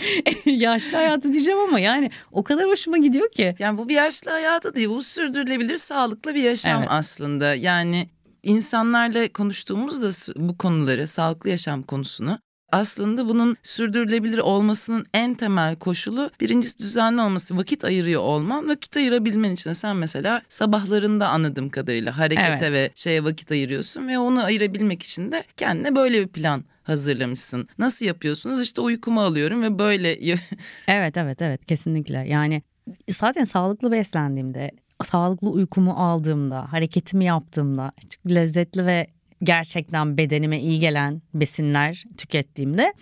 Yaşlı 0.60 0.96
hayatı 0.96 1.32
diyeceğim 1.32 1.58
ama 1.60 1.80
yani 1.80 2.10
o 2.32 2.44
kadar 2.44 2.66
hoşuma 2.66 2.98
gidiyor 2.98 3.30
ki. 3.30 3.54
yani 3.58 3.78
bu 3.78 3.88
bir 3.88 3.94
yaşlı 3.94 4.30
hayatı 4.30 4.74
değil. 4.74 4.88
Bu 4.88 5.02
sürdürülebilir 5.02 5.76
sağlıklı 5.76 6.34
bir 6.34 6.42
yaşam 6.42 6.78
Evet. 6.78 6.88
aslında. 6.90 7.54
Yani 7.54 8.08
insanlarla 8.46 9.32
konuştuğumuzda 9.32 10.10
bu 10.36 10.58
konuları, 10.58 11.06
sağlıklı 11.06 11.50
yaşam 11.50 11.82
konusunu 11.82 12.38
aslında 12.72 13.28
bunun 13.28 13.56
sürdürülebilir 13.62 14.38
olmasının 14.38 15.06
en 15.14 15.34
temel 15.34 15.76
koşulu 15.76 16.30
birincisi 16.40 16.78
düzenli 16.78 17.20
olması, 17.20 17.56
vakit 17.56 17.84
ayırıyor 17.84 18.22
olman. 18.22 18.68
Vakit 18.68 18.96
ayırabilmen 18.96 19.50
için 19.50 19.72
sen 19.72 19.96
mesela 19.96 20.42
sabahlarında 20.48 21.28
anladığım 21.28 21.68
kadarıyla 21.68 22.18
harekete 22.18 22.66
Evet. 22.66 22.72
ve 22.72 22.90
şeye 22.94 23.24
vakit 23.24 23.52
ayırıyorsun 23.52 24.08
ve 24.08 24.18
onu 24.18 24.44
ayırabilmek 24.44 25.02
için 25.02 25.32
de 25.32 25.44
kendine 25.56 25.96
böyle 25.96 26.20
bir 26.22 26.28
plan 26.28 26.64
hazırlamışsın. 26.82 27.68
Nasıl 27.78 28.06
yapıyorsunuz? 28.06 28.62
İşte 28.62 28.80
uykumu 28.80 29.20
alıyorum 29.20 29.62
ve 29.62 29.78
böyle 29.78 30.18
Evet 30.88 31.16
evet 31.16 31.42
evet 31.42 31.66
kesinlikle 31.66 32.18
yani 32.28 32.62
zaten 33.08 33.44
sağlıklı 33.44 33.92
beslendiğimde 33.92 34.70
sağlıklı 35.04 35.50
uykumu 35.50 35.92
aldığımda 35.92 36.72
hareketimi 36.72 37.24
yaptığımda 37.24 37.92
lezzetli 38.30 38.86
ve 38.86 39.06
gerçekten 39.42 40.16
bedenime 40.16 40.60
iyi 40.60 40.80
gelen 40.80 41.22
besinler 41.34 42.04
tükettiğimde 42.16 42.92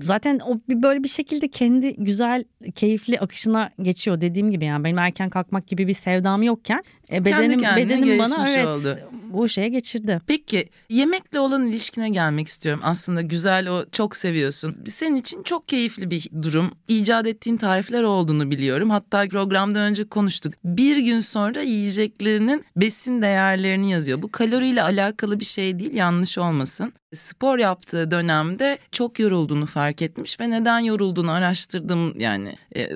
zaten 0.00 0.40
o 0.46 0.60
bir 0.68 0.82
böyle 0.82 1.02
bir 1.02 1.08
şekilde 1.08 1.48
kendi 1.48 1.94
güzel 1.94 2.44
keyifli 2.74 3.20
akışına 3.20 3.70
geçiyor. 3.82 4.20
Dediğim 4.20 4.50
gibi 4.50 4.64
yani 4.64 4.84
benim 4.84 4.98
erken 4.98 5.30
kalkmak 5.30 5.66
gibi 5.66 5.86
bir 5.88 5.94
sevdam 5.94 6.42
yokken 6.42 6.84
e, 7.12 7.24
bedenim 7.24 7.62
bedenim 7.76 8.18
bana 8.18 8.48
evet 8.50 8.66
oldu. 8.66 8.98
bu 9.28 9.48
şeye 9.48 9.68
geçirdi. 9.68 10.20
Peki 10.26 10.68
yemekle 10.90 11.40
olan 11.40 11.66
ilişkine 11.66 12.08
gelmek 12.08 12.48
istiyorum. 12.48 12.80
Aslında 12.84 13.22
güzel 13.22 13.68
o 13.68 13.84
çok 13.92 14.16
seviyorsun. 14.16 14.76
Senin 14.86 15.16
için 15.16 15.42
çok 15.42 15.68
keyifli 15.68 16.10
bir 16.10 16.28
durum. 16.42 16.70
İcat 16.88 17.26
ettiğin 17.26 17.56
tarifler 17.56 18.02
olduğunu 18.02 18.50
biliyorum. 18.50 18.90
Hatta 18.90 19.28
programdan 19.28 19.82
önce 19.82 20.04
konuştuk. 20.08 20.54
Bir 20.64 20.96
gün 20.96 21.20
sonra 21.20 21.62
yiyeceklerinin 21.62 22.64
besin 22.76 23.22
değerlerini 23.22 23.90
yazıyor. 23.90 24.22
Bu 24.22 24.32
kaloriyle 24.32 24.82
alakalı 24.82 25.40
bir 25.40 25.44
şey 25.44 25.78
değil 25.78 25.94
yanlış 25.94 26.38
olmasın. 26.38 26.92
Spor 27.14 27.58
yaptığı 27.58 28.10
dönemde 28.10 28.78
çok 28.92 29.18
yorulduğunu 29.18 29.66
fark 29.66 30.02
etmiş 30.02 30.40
ve 30.40 30.50
neden 30.50 30.78
yorulduğunu 30.78 31.30
araştırdım 31.30 32.20
yani 32.20 32.56
e, 32.76 32.90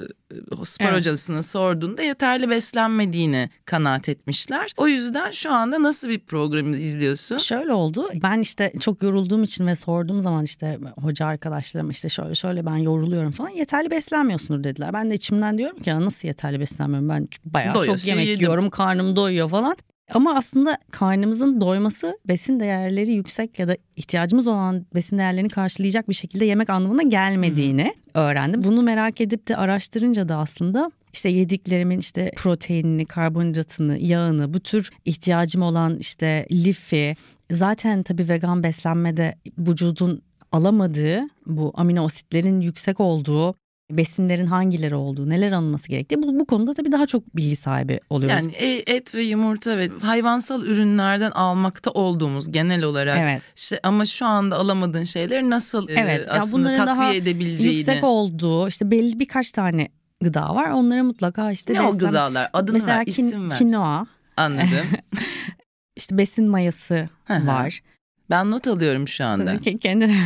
spor 0.65 0.85
evet. 0.85 0.97
hocasına 0.97 1.43
sorduğunda 1.43 2.03
yeterli 2.03 2.51
beslenmediğini 2.51 3.51
kanaat 3.65 4.09
etmişler. 4.09 4.73
O 4.77 4.89
yüzden 4.89 5.31
şu 5.31 5.53
anda 5.53 5.83
nasıl 5.83 6.09
bir 6.09 6.19
programı 6.19 6.77
izliyorsun? 6.77 7.39
Şöyle 7.39 7.73
oldu. 7.73 8.09
Ben 8.23 8.41
işte 8.41 8.73
çok 8.81 9.03
yorulduğum 9.03 9.43
için 9.43 9.67
ve 9.67 9.77
sorduğum 9.77 10.23
zaman 10.23 10.45
işte 10.45 10.79
hoca 11.03 11.27
arkadaşlarım 11.27 11.91
işte 11.91 12.09
şöyle 12.09 12.35
şöyle 12.35 12.67
ben 12.67 12.77
yoruluyorum 12.77 13.31
falan 13.31 13.51
yeterli 13.51 13.91
beslenmiyorsunuz 13.91 14.65
dediler. 14.65 14.93
Ben 14.93 15.11
de 15.11 15.15
içimden 15.15 15.59
diyorum 15.59 15.79
ki 15.79 15.91
ya 15.91 16.01
nasıl 16.01 16.29
yeterli 16.29 16.61
beslenmiyorum 16.61 17.09
ben 17.09 17.29
bayağı 17.45 17.75
Doyuyor, 17.75 17.99
çok 17.99 18.07
yemek 18.07 18.27
yedim. 18.27 18.41
yiyorum 18.41 18.71
karnım 18.71 19.17
doyuyor 19.17 19.51
falan. 19.51 19.77
Ama 20.15 20.35
aslında 20.35 20.79
karnımızın 20.91 21.61
doyması 21.61 22.19
besin 22.29 22.61
değerleri 22.61 23.13
yüksek 23.13 23.59
ya 23.59 23.69
da 23.69 23.77
ihtiyacımız 23.97 24.47
olan 24.47 24.87
besin 24.95 25.19
değerlerini 25.19 25.49
karşılayacak 25.49 26.09
bir 26.09 26.15
şekilde 26.15 26.45
yemek 26.45 26.71
anlamına 26.71 27.03
gelmediğini 27.03 27.95
öğrendim. 28.15 28.63
Bunu 28.63 28.83
merak 28.83 29.21
edip 29.21 29.49
de 29.49 29.57
araştırınca 29.57 30.29
da 30.29 30.37
aslında 30.37 30.91
işte 31.13 31.29
yediklerimin 31.29 31.99
işte 31.99 32.33
proteinini, 32.37 33.07
karbonhidratını, 33.07 33.99
yağını, 33.99 34.55
bu 34.55 34.61
tür 34.61 34.91
ihtiyacım 35.05 35.63
olan 35.63 35.97
işte 35.99 36.47
lifi 36.53 37.17
zaten 37.51 38.03
tabii 38.03 38.29
vegan 38.29 38.63
beslenmede 38.63 39.35
vücudun 39.59 40.23
alamadığı 40.53 41.21
bu 41.47 41.73
amino 41.75 42.05
asitlerin 42.05 42.61
yüksek 42.61 43.01
olduğu 43.01 43.55
besinlerin 43.91 44.47
hangileri 44.47 44.95
olduğu, 44.95 45.29
neler 45.29 45.53
alınması 45.53 45.89
gerektiği 45.89 46.23
bu, 46.23 46.39
bu 46.39 46.47
konuda 46.47 46.75
tabii 46.75 46.93
daha 46.93 47.07
çok 47.07 47.37
bilgi 47.37 47.57
sahibi 47.57 48.01
oluyoruz. 48.11 48.45
Yani 48.45 48.53
e, 48.53 48.95
et 48.97 49.15
ve 49.15 49.23
yumurta 49.23 49.79
ve 49.79 49.91
hayvansal 50.03 50.63
ürünlerden 50.63 51.31
almakta 51.31 51.91
olduğumuz 51.91 52.53
genel 52.53 52.83
olarak. 52.83 53.19
Evet. 53.19 53.43
İşte 53.57 53.81
ama 53.83 54.05
şu 54.05 54.27
anda 54.27 54.57
alamadığın 54.57 55.05
şeyleri 55.05 55.51
nasıl 55.51 55.89
e, 55.89 55.93
evet, 55.93 56.27
aslında 56.31 56.73
ya 56.73 56.77
takviye 56.77 56.97
daha 56.97 57.15
edebileceğini. 57.15 57.79
Yüksek 57.79 58.05
olduğu 58.05 58.69
işte 58.69 58.91
belli 58.91 59.21
birkaç 59.21 59.53
tane 59.53 59.89
gıda 60.23 60.55
var. 60.55 60.71
Onlara 60.71 61.03
mutlaka 61.03 61.51
işte 61.51 61.75
ne 61.75 61.79
beslen... 61.79 61.93
o 61.93 61.99
gıdalar? 61.99 62.51
Adını 62.53 62.73
Mesela 62.73 62.99
ver, 62.99 63.07
isim 63.07 63.31
kin, 63.31 63.51
ver. 63.51 63.59
Kinoa. 63.59 64.07
Anladım. 64.37 64.87
İşte 65.97 66.19
besin 66.19 66.49
mayası 66.49 67.09
var. 67.29 67.81
Ben 68.31 68.51
not 68.51 68.67
alıyorum 68.67 69.09
şu 69.09 69.25
anda. 69.25 69.59
Kendine. 69.59 70.17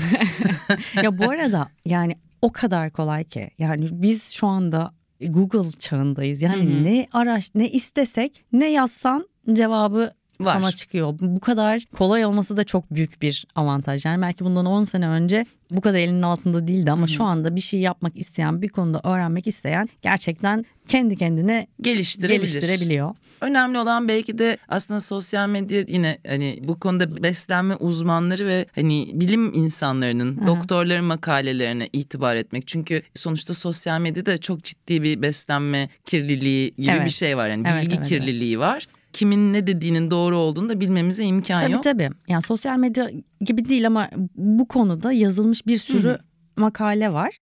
ya 1.03 1.19
bu 1.19 1.31
arada 1.31 1.69
yani 1.87 2.17
o 2.43 2.53
kadar 2.53 2.91
kolay 2.91 3.25
ki. 3.25 3.51
Yani 3.59 3.89
biz 3.93 4.31
şu 4.31 4.47
anda 4.47 4.95
Google 5.21 5.71
çağındayız. 5.79 6.43
Yani 6.43 6.65
Hı-hı. 6.65 6.85
ne 6.85 7.07
araç 7.13 7.51
ne 7.55 7.69
istesek 7.69 8.45
ne 8.53 8.71
yazsan 8.71 9.29
cevabı 9.53 10.13
Var. 10.45 10.55
sana 10.55 10.73
çıkıyor. 10.73 11.15
Bu 11.21 11.41
kadar 11.41 11.83
kolay 11.97 12.25
olması 12.25 12.57
da 12.57 12.65
çok 12.65 12.91
büyük 12.91 13.23
bir 13.23 13.47
avantaj. 13.55 14.05
Yani 14.05 14.23
belki 14.23 14.45
bundan 14.45 14.67
10 14.67 14.83
sene 14.83 15.09
önce 15.09 15.47
bu 15.71 15.81
kadar 15.81 15.99
elinin 15.99 16.23
altında 16.23 16.67
değildi 16.67 16.93
ama 16.93 17.01
Hı-hı. 17.01 17.09
şu 17.09 17.25
anda 17.25 17.57
bir 17.57 17.61
şey 17.61 17.81
yapmak 17.81 18.17
isteyen, 18.17 18.63
bir 18.63 18.69
konuda 18.69 19.01
öğrenmek 19.05 19.47
isteyen 19.47 19.89
gerçekten 20.03 20.65
kendi 20.89 21.17
kendine 21.17 21.67
geliştirebiliyor. 21.81 23.15
Önemli 23.41 23.79
olan 23.79 24.09
belki 24.09 24.39
de 24.39 24.59
aslında 24.69 25.01
sosyal 25.01 25.49
medya 25.49 25.85
yine 25.89 26.19
hani 26.27 26.59
bu 26.63 26.81
konuda 26.81 27.23
beslenme 27.23 27.77
uzmanları 27.77 28.47
ve 28.47 28.67
hani 28.75 29.11
bilim 29.13 29.55
insanlarının, 29.55 30.37
Hı-hı. 30.37 30.47
doktorların 30.47 31.05
makalelerine 31.05 31.89
itibar 31.93 32.37
etmek. 32.37 32.67
Çünkü 32.67 33.03
sonuçta 33.15 33.55
sosyal 33.55 34.01
medyada 34.01 34.39
çok 34.39 34.65
ciddi 34.65 35.03
bir 35.03 35.23
beslenme 35.23 35.89
kirliliği 36.05 36.75
gibi 36.77 36.91
evet. 36.91 37.05
bir 37.05 37.11
şey 37.11 37.37
var. 37.37 37.49
Yani 37.49 37.69
evet, 37.69 37.83
bilgi 37.83 37.97
evet, 37.97 38.09
kirliliği 38.09 38.55
evet. 38.55 38.61
var 38.61 38.87
kimin 39.13 39.53
ne 39.53 39.67
dediğinin 39.67 40.11
doğru 40.11 40.39
olduğunu 40.39 40.69
da 40.69 40.81
bilmemize 40.81 41.25
imkan 41.25 41.61
tabii, 41.61 41.73
yok. 41.73 41.83
Tabii 41.83 42.05
tabii. 42.05 42.17
Yani 42.29 42.43
sosyal 42.43 42.79
medya 42.79 43.11
gibi 43.41 43.65
değil 43.65 43.87
ama 43.87 44.09
bu 44.35 44.69
konuda 44.69 45.13
yazılmış 45.13 45.67
bir 45.67 45.79
sürü 45.79 46.09
Hı-hı. 46.09 46.19
makale 46.57 47.13
var. 47.13 47.39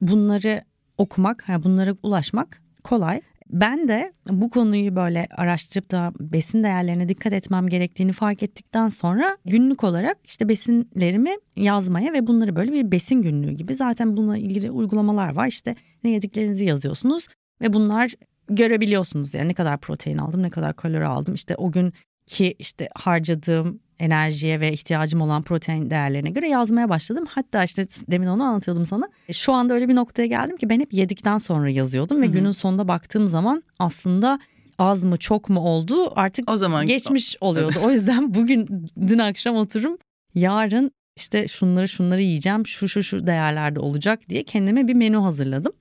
Bunları 0.00 0.62
okumak, 0.98 1.44
yani 1.48 1.64
bunlara 1.64 1.94
ulaşmak 2.02 2.62
kolay. 2.84 3.20
Ben 3.50 3.88
de 3.88 4.12
bu 4.28 4.50
konuyu 4.50 4.96
böyle 4.96 5.26
araştırıp 5.36 5.90
da 5.90 6.12
besin 6.20 6.64
değerlerine 6.64 7.08
dikkat 7.08 7.32
etmem 7.32 7.68
gerektiğini 7.68 8.12
fark 8.12 8.42
ettikten 8.42 8.88
sonra 8.88 9.36
günlük 9.44 9.84
olarak 9.84 10.18
işte 10.24 10.48
besinlerimi 10.48 11.30
yazmaya 11.56 12.12
ve 12.12 12.26
bunları 12.26 12.56
böyle 12.56 12.72
bir 12.72 12.92
besin 12.92 13.22
günlüğü 13.22 13.52
gibi 13.52 13.74
zaten 13.74 14.16
bununla 14.16 14.38
ilgili 14.38 14.70
uygulamalar 14.70 15.34
var. 15.34 15.46
İşte 15.46 15.76
ne 16.04 16.10
yediklerinizi 16.10 16.64
yazıyorsunuz 16.64 17.28
ve 17.60 17.72
bunlar 17.72 18.14
görebiliyorsunuz 18.54 19.34
yani 19.34 19.48
ne 19.48 19.54
kadar 19.54 19.78
protein 19.78 20.18
aldım, 20.18 20.42
ne 20.42 20.50
kadar 20.50 20.76
kalori 20.76 21.06
aldım. 21.06 21.34
İşte 21.34 21.56
o 21.56 21.72
gün 21.72 21.92
ki 22.26 22.54
işte 22.58 22.88
harcadığım 22.94 23.80
enerjiye 23.98 24.60
ve 24.60 24.72
ihtiyacım 24.72 25.20
olan 25.20 25.42
protein 25.42 25.90
değerlerine 25.90 26.30
göre 26.30 26.48
yazmaya 26.48 26.88
başladım. 26.88 27.24
Hatta 27.28 27.64
işte 27.64 27.86
demin 28.10 28.26
onu 28.26 28.42
anlatıyordum 28.42 28.86
sana. 28.86 29.08
E, 29.28 29.32
şu 29.32 29.52
anda 29.52 29.74
öyle 29.74 29.88
bir 29.88 29.94
noktaya 29.94 30.26
geldim 30.26 30.56
ki 30.56 30.68
ben 30.68 30.80
hep 30.80 30.92
yedikten 30.92 31.38
sonra 31.38 31.70
yazıyordum 31.70 32.22
ve 32.22 32.26
Hı-hı. 32.26 32.32
günün 32.32 32.50
sonunda 32.50 32.88
baktığım 32.88 33.28
zaman 33.28 33.62
aslında 33.78 34.38
az 34.78 35.04
mı 35.04 35.16
çok 35.16 35.48
mu 35.48 35.60
oldu 35.60 36.12
artık 36.16 36.50
o 36.50 36.56
zaman 36.56 36.86
geçmiş 36.86 37.36
oluyordu. 37.40 37.78
o 37.84 37.90
yüzden 37.90 38.34
bugün 38.34 38.86
dün 39.08 39.18
akşam 39.18 39.56
oturum 39.56 39.98
yarın 40.34 40.90
işte 41.16 41.48
şunları 41.48 41.88
şunları 41.88 42.22
yiyeceğim 42.22 42.66
şu 42.66 42.88
şu 42.88 43.02
şu 43.02 43.26
değerlerde 43.26 43.80
olacak 43.80 44.28
diye 44.28 44.42
kendime 44.42 44.88
bir 44.88 44.94
menü 44.94 45.16
hazırladım. 45.16 45.72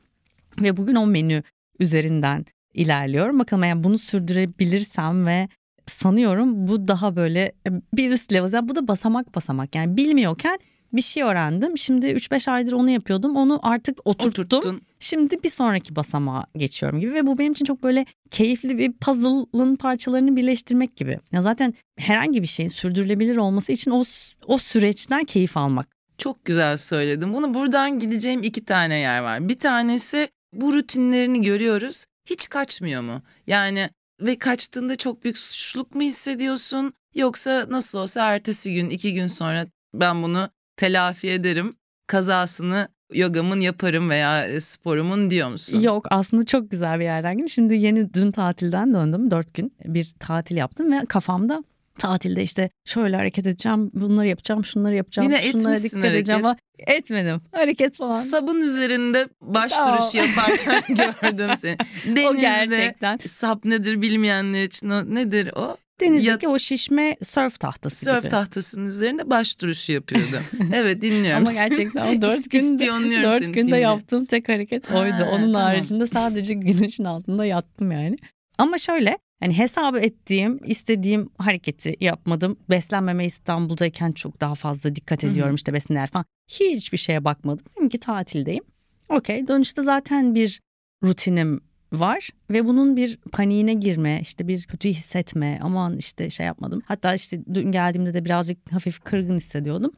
Ve 0.61 0.77
bugün 0.77 0.95
o 0.95 1.07
menü 1.07 1.43
üzerinden 1.79 2.45
ilerliyorum. 2.73 3.39
Bakalım 3.39 3.63
yani 3.63 3.83
bunu 3.83 3.97
sürdürebilirsem 3.97 5.25
ve 5.25 5.47
sanıyorum 5.87 6.67
bu 6.67 6.87
daha 6.87 7.15
böyle 7.15 7.41
e, 7.41 7.69
bir 7.93 8.11
üst 8.11 8.33
level. 8.33 8.53
Yani 8.53 8.69
bu 8.69 8.75
da 8.75 8.87
basamak 8.87 9.35
basamak 9.35 9.75
yani 9.75 9.97
bilmiyorken 9.97 10.59
bir 10.93 11.01
şey 11.01 11.23
öğrendim. 11.23 11.77
Şimdi 11.77 12.05
3-5 12.05 12.51
aydır 12.51 12.71
onu 12.71 12.89
yapıyordum. 12.89 13.35
Onu 13.35 13.59
artık 13.63 13.99
oturttum. 14.05 14.43
Oturttun. 14.45 14.81
Şimdi 14.99 15.43
bir 15.43 15.49
sonraki 15.49 15.95
basamağa 15.95 16.45
geçiyorum 16.55 16.99
gibi 16.99 17.13
ve 17.13 17.25
bu 17.25 17.37
benim 17.37 17.51
için 17.51 17.65
çok 17.65 17.83
böyle 17.83 18.05
keyifli 18.31 18.77
bir 18.77 18.93
puzzle'ın 18.93 19.75
parçalarını 19.75 20.35
birleştirmek 20.35 20.95
gibi. 20.95 21.17
Ya 21.31 21.41
zaten 21.41 21.73
herhangi 21.97 22.41
bir 22.41 22.47
şeyin 22.47 22.69
sürdürülebilir 22.69 23.37
olması 23.37 23.71
için 23.71 23.91
o 23.91 24.03
o 24.47 24.57
süreçten 24.57 25.23
keyif 25.23 25.57
almak. 25.57 25.87
Çok 26.17 26.45
güzel 26.45 26.77
söyledin. 26.77 27.33
Bunu 27.33 27.53
buradan 27.53 27.99
gideceğim 27.99 28.43
iki 28.43 28.65
tane 28.65 28.95
yer 28.95 29.21
var. 29.21 29.49
Bir 29.49 29.59
tanesi 29.59 30.29
bu 30.53 30.73
rutinlerini 30.73 31.41
görüyoruz. 31.41 32.05
Hiç 32.25 32.49
kaçmıyor 32.49 33.01
mu? 33.01 33.21
Yani 33.47 33.89
ve 34.21 34.37
kaçtığında 34.37 34.95
çok 34.95 35.23
büyük 35.23 35.37
suçluluk 35.37 35.95
mu 35.95 36.01
hissediyorsun? 36.01 36.93
Yoksa 37.15 37.65
nasıl 37.69 37.99
olsa 37.99 38.33
ertesi 38.33 38.73
gün 38.73 38.89
iki 38.89 39.13
gün 39.13 39.27
sonra 39.27 39.67
ben 39.93 40.23
bunu 40.23 40.49
telafi 40.77 41.29
ederim. 41.29 41.75
Kazasını 42.07 42.87
yogamın 43.13 43.59
yaparım 43.59 44.09
veya 44.09 44.47
e, 44.47 44.59
sporumun 44.59 45.31
diyor 45.31 45.49
musun? 45.49 45.79
Yok 45.79 46.07
aslında 46.09 46.45
çok 46.45 46.71
güzel 46.71 46.99
bir 46.99 47.03
yerden. 47.03 47.45
Şimdi 47.45 47.75
yeni 47.75 48.13
dün 48.13 48.31
tatilden 48.31 48.93
döndüm. 48.93 49.31
Dört 49.31 49.53
gün 49.53 49.73
bir 49.85 50.13
tatil 50.19 50.57
yaptım 50.57 50.91
ve 50.91 51.05
kafamda 51.05 51.63
tatilde 51.99 52.43
işte 52.43 52.69
şöyle 52.85 53.15
hareket 53.15 53.47
edeceğim, 53.47 53.91
bunları 53.93 54.27
yapacağım, 54.27 54.65
şunları 54.65 54.95
yapacağım, 54.95 55.31
Yine 55.31 55.41
şunlara 55.51 55.75
dikkat 55.83 55.93
hareket. 56.03 56.15
edeceğim 56.15 56.45
ama 56.45 56.55
etmedim. 56.79 57.41
Hareket 57.51 57.95
falan. 57.95 58.21
Sabun 58.21 58.61
üzerinde 58.61 59.27
baş 59.41 59.71
duruşu 59.71 60.17
yaparken 60.17 60.83
gördüm 61.21 61.49
seni. 61.57 61.77
Denizde 62.05 62.27
o 62.29 62.35
gerçekten. 62.35 63.19
sap 63.25 63.65
nedir 63.65 64.01
bilmeyenler 64.01 64.63
için 64.63 64.89
o 64.89 65.15
nedir 65.15 65.51
o? 65.55 65.77
Denizdeki 66.01 66.45
ya, 66.45 66.51
o 66.51 66.59
şişme 66.59 67.15
surf 67.23 67.59
tahtası 67.59 68.05
surf 68.05 68.11
gibi. 68.13 68.21
Surf 68.21 68.31
tahtasının 68.31 68.85
üzerinde 68.85 69.29
baş 69.29 69.61
duruşu 69.61 69.91
yapıyordu. 69.91 70.39
evet 70.73 71.01
dinliyorum. 71.01 71.43
Ama 71.47 71.53
gerçekten 71.53 72.21
dört 72.21 72.49
günde, 72.51 72.87
dört 73.23 73.53
günde 73.53 73.77
yaptığım 73.77 74.25
tek 74.25 74.49
hareket 74.49 74.91
oydu. 74.91 75.13
Ha, 75.13 75.29
Onun 75.31 75.53
tamam. 75.53 75.61
haricinde 75.61 76.07
sadece 76.07 76.53
güneşin 76.53 77.03
altında 77.03 77.45
yattım 77.45 77.91
yani. 77.91 78.17
Ama 78.57 78.77
şöyle 78.77 79.17
Hani 79.41 79.57
hesabı 79.57 79.99
ettiğim, 79.99 80.59
istediğim 80.65 81.29
hareketi 81.37 81.95
yapmadım. 81.99 82.57
Beslenmeme 82.69 83.25
İstanbul'dayken 83.25 84.11
çok 84.11 84.41
daha 84.41 84.55
fazla 84.55 84.95
dikkat 84.95 85.23
ediyorum 85.23 85.49
Hı-hı. 85.49 85.55
işte 85.55 85.73
besinler 85.73 86.07
falan. 86.07 86.25
Hiçbir 86.47 86.97
şeye 86.97 87.25
bakmadım. 87.25 87.65
Dedim 87.77 87.89
ki 87.89 87.99
tatildeyim. 87.99 88.63
Okey 89.09 89.47
dönüşte 89.47 89.81
zaten 89.81 90.35
bir 90.35 90.61
rutinim 91.03 91.61
var 91.93 92.29
ve 92.49 92.65
bunun 92.65 92.95
bir 92.95 93.17
paniğine 93.31 93.73
girme 93.73 94.19
işte 94.21 94.47
bir 94.47 94.63
kötü 94.63 94.89
hissetme 94.89 95.59
aman 95.61 95.97
işte 95.97 96.29
şey 96.29 96.45
yapmadım. 96.45 96.81
Hatta 96.85 97.13
işte 97.13 97.41
dün 97.53 97.71
geldiğimde 97.71 98.13
de 98.13 98.25
birazcık 98.25 98.71
hafif 98.71 98.99
kırgın 98.99 99.35
hissediyordum. 99.35 99.91